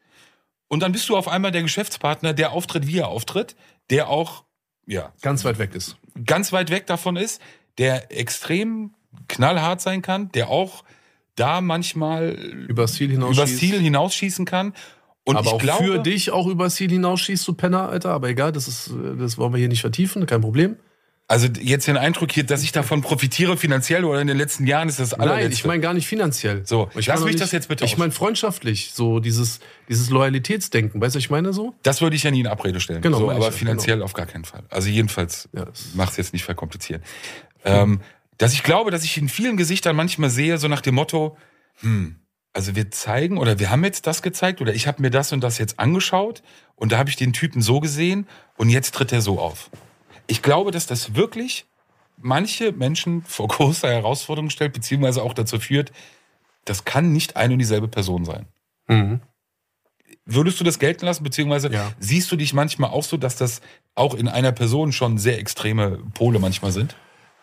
[0.74, 3.56] Und dann bist du auf einmal der Geschäftspartner, der auftritt, wie er auftritt,
[3.92, 4.44] der auch,
[4.88, 5.98] ja, Ganz weit weg ist.
[6.26, 7.40] ganz weit weg davon ist,
[7.78, 8.96] der extrem
[9.28, 10.84] knallhart sein kann, der auch
[11.36, 12.30] da manchmal
[12.68, 13.36] Übers Ziel hinaus.
[13.36, 14.74] übers Ziel hinausschießen kann.
[15.26, 18.10] Und aber ich auch glaube, für dich auch übers Ziel hinausschießt, du Penner, Alter.
[18.10, 20.78] Aber egal, das, ist, das wollen wir hier nicht vertiefen, kein Problem.
[21.28, 24.90] Also jetzt den Eindruck hier, dass ich davon profitiere finanziell oder in den letzten Jahren
[24.90, 25.44] ist das allerletzte.
[25.44, 26.66] Nein, ich meine gar nicht finanziell.
[26.66, 31.00] So, ich lass mich auch das jetzt bitte Ich meine freundschaftlich, so dieses, dieses Loyalitätsdenken.
[31.00, 31.74] Weißt du, was ich meine so?
[31.82, 33.02] Das würde ich ja nie in Abrede stellen.
[33.02, 34.64] Genau, so, aber ja, finanziell auf gar keinen Fall.
[34.70, 35.66] Also jedenfalls Ja,
[36.04, 37.02] es jetzt nicht verkomplizieren.
[37.64, 38.02] Ähm,
[38.38, 41.38] dass ich glaube, dass ich in vielen Gesichtern manchmal sehe, so nach dem Motto,
[41.80, 42.18] hm,
[42.52, 45.42] also wir zeigen oder wir haben jetzt das gezeigt oder ich habe mir das und
[45.42, 46.44] das jetzt angeschaut
[46.76, 49.72] und da habe ich den Typen so gesehen und jetzt tritt er so auf.
[50.28, 51.66] Ich glaube, dass das wirklich
[52.18, 55.92] manche Menschen vor große Herausforderungen stellt, beziehungsweise auch dazu führt,
[56.66, 58.48] das kann nicht eine und dieselbe Person sein.
[60.26, 61.92] Würdest du das gelten lassen, beziehungsweise Ja.
[62.00, 63.62] siehst du dich manchmal auch so, dass das
[63.96, 66.96] auch in einer Person schon sehr extreme Pole manchmal sind?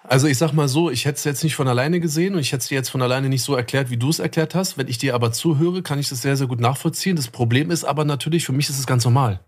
[0.03, 2.53] Also ich sag mal so, ich hätte es jetzt nicht von alleine gesehen und ich
[2.53, 4.79] hätte es dir jetzt von alleine nicht so erklärt, wie du es erklärt hast.
[4.79, 7.17] Wenn ich dir aber zuhöre, kann ich das sehr, sehr gut nachvollziehen.
[7.17, 9.41] Das Problem ist aber natürlich, für mich ist es ganz normal.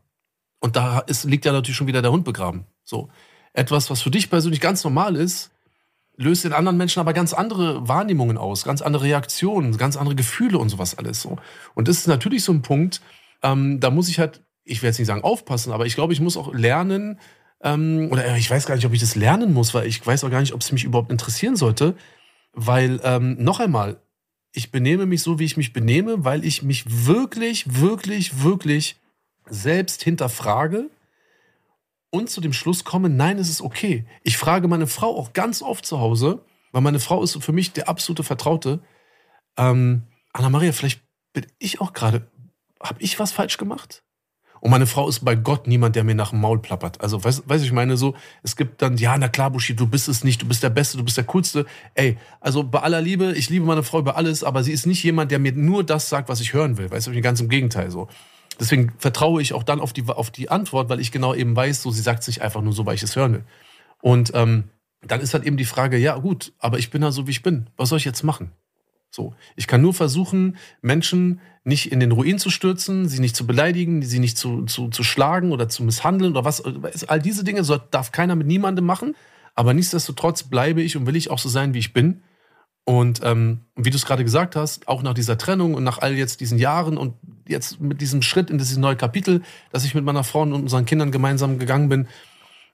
[0.61, 2.67] Und da ist, liegt ja natürlich schon wieder der Hund begraben.
[2.85, 3.09] So.
[3.53, 5.51] Etwas, was für dich persönlich ganz normal ist,
[6.17, 10.59] löst in anderen Menschen aber ganz andere Wahrnehmungen aus, ganz andere Reaktionen, ganz andere Gefühle
[10.59, 11.39] und sowas alles so.
[11.75, 13.01] Und das ist natürlich so ein Punkt,
[13.43, 16.21] ähm, da muss ich halt, ich will jetzt nicht sagen aufpassen, aber ich glaube, ich
[16.21, 17.19] muss auch lernen,
[17.63, 20.25] ähm, oder äh, ich weiß gar nicht, ob ich das lernen muss, weil ich weiß
[20.25, 21.95] auch gar nicht, ob es mich überhaupt interessieren sollte,
[22.53, 24.01] weil ähm, noch einmal,
[24.53, 28.97] ich benehme mich so, wie ich mich benehme, weil ich mich wirklich, wirklich, wirklich
[29.49, 30.91] selbst hinterfrage
[32.13, 34.07] und zu dem Schluss komme, nein, es ist okay.
[34.23, 37.73] Ich frage meine Frau auch ganz oft zu Hause, weil meine Frau ist für mich
[37.73, 38.81] der absolute Vertraute.
[39.57, 40.03] Ähm,
[40.33, 41.03] Anna-Maria, vielleicht
[41.33, 42.31] bin ich auch gerade,
[42.83, 44.05] habe ich was falsch gemacht?
[44.61, 47.01] Und meine Frau ist bei Gott niemand, der mir nach dem Maul plappert.
[47.01, 50.07] Also, weißt weiß ich meine so, es gibt dann, ja, na klar, Buschi, du bist
[50.07, 51.67] es nicht, du bist der Beste, du bist der Coolste.
[51.95, 55.03] Ey, also bei aller Liebe, ich liebe meine Frau über alles, aber sie ist nicht
[55.03, 56.91] jemand, der mir nur das sagt, was ich hören will.
[56.91, 58.07] Weißt du, ganz im Gegenteil so.
[58.63, 61.83] Deswegen vertraue ich auch dann auf die, auf die Antwort, weil ich genau eben weiß,
[61.83, 63.45] so, sie sagt es nicht einfach nur so, weil ich es hören will.
[64.01, 64.71] Und ähm,
[65.05, 67.43] dann ist halt eben die Frage, ja gut, aber ich bin ja so, wie ich
[67.43, 67.71] bin.
[67.77, 68.53] Was soll ich jetzt machen?
[69.11, 73.49] So, ich kann nur versuchen, Menschen nicht in den Ruin zu stürzen, sie nicht zu
[73.49, 76.63] beleidigen, sie nicht zu, zu, zu schlagen oder zu misshandeln oder was.
[77.09, 79.17] All diese Dinge soll, darf keiner mit niemandem machen.
[79.57, 82.23] Aber nichtsdestotrotz bleibe ich und will ich auch so sein, wie ich bin.
[82.85, 86.15] Und ähm, wie du es gerade gesagt hast, auch nach dieser Trennung und nach all
[86.15, 87.15] jetzt diesen Jahren und
[87.47, 90.85] jetzt mit diesem Schritt in dieses neue Kapitel, dass ich mit meiner Frau und unseren
[90.85, 92.09] Kindern gemeinsam gegangen bin,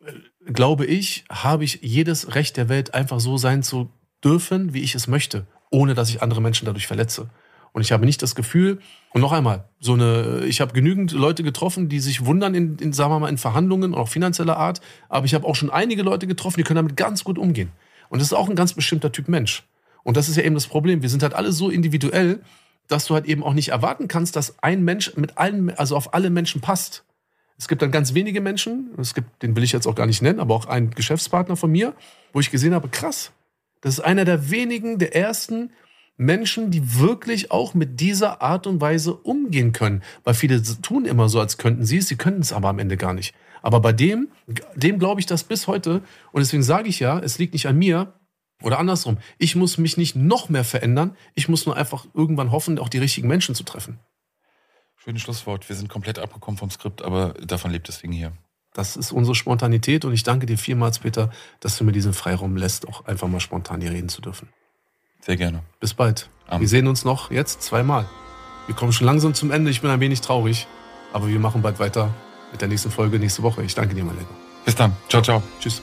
[0.05, 3.91] äh, glaube ich, habe ich jedes Recht der Welt, einfach so sein zu
[4.25, 7.29] dürfen, wie ich es möchte, ohne dass ich andere Menschen dadurch verletze.
[7.73, 8.81] Und ich habe nicht das Gefühl,
[9.13, 12.95] und noch einmal, so eine, ich habe genügend Leute getroffen, die sich wundern in, in
[12.95, 14.81] sagen wir mal, in Verhandlungen, auch finanzieller Art,
[15.11, 17.71] aber ich habe auch schon einige Leute getroffen, die können damit ganz gut umgehen.
[18.09, 19.65] Und das ist auch ein ganz bestimmter Typ Mensch.
[20.09, 21.03] Und das ist ja eben das Problem.
[21.03, 22.41] Wir sind halt alle so individuell,
[22.87, 26.15] dass du halt eben auch nicht erwarten kannst, dass ein Mensch mit allen, also auf
[26.15, 27.05] alle Menschen passt.
[27.59, 30.23] Es gibt dann ganz wenige Menschen, es gibt, den will ich jetzt auch gar nicht
[30.23, 31.93] nennen, aber auch einen Geschäftspartner von mir,
[32.33, 33.33] wo ich gesehen habe, krass,
[33.83, 35.73] das ist einer der wenigen, der ersten
[36.17, 40.03] Menschen, die wirklich auch mit dieser Art und Weise umgehen können.
[40.25, 42.97] Weil viele tun immer so, als könnten sie es, sie könnten es aber am Ende
[42.97, 43.35] gar nicht.
[43.61, 44.29] Aber bei dem,
[44.75, 46.01] dem glaube ich das bis heute.
[46.33, 48.15] Und deswegen sage ich ja, es liegt nicht an mir,
[48.63, 52.79] oder andersrum, ich muss mich nicht noch mehr verändern, ich muss nur einfach irgendwann hoffen,
[52.79, 53.99] auch die richtigen Menschen zu treffen.
[54.97, 55.69] Schönes Schlusswort.
[55.69, 58.33] Wir sind komplett abgekommen vom Skript, aber davon lebt das Ding hier.
[58.75, 61.31] Das ist unsere Spontanität und ich danke dir vielmals, Peter,
[61.61, 64.49] dass du mir diesen Freiraum lässt, auch einfach mal spontan hier reden zu dürfen.
[65.21, 65.63] Sehr gerne.
[65.81, 66.29] Bis bald.
[66.47, 66.61] Amen.
[66.61, 68.09] Wir sehen uns noch jetzt zweimal.
[68.67, 70.67] Wir kommen schon langsam zum Ende, ich bin ein wenig traurig,
[71.13, 72.15] aber wir machen bald weiter
[72.53, 73.63] mit der nächsten Folge nächste Woche.
[73.63, 74.37] Ich danke dir, mein Lieber.
[74.65, 74.95] Bis dann.
[75.09, 75.43] Ciao, ciao.
[75.61, 75.83] Tschüss.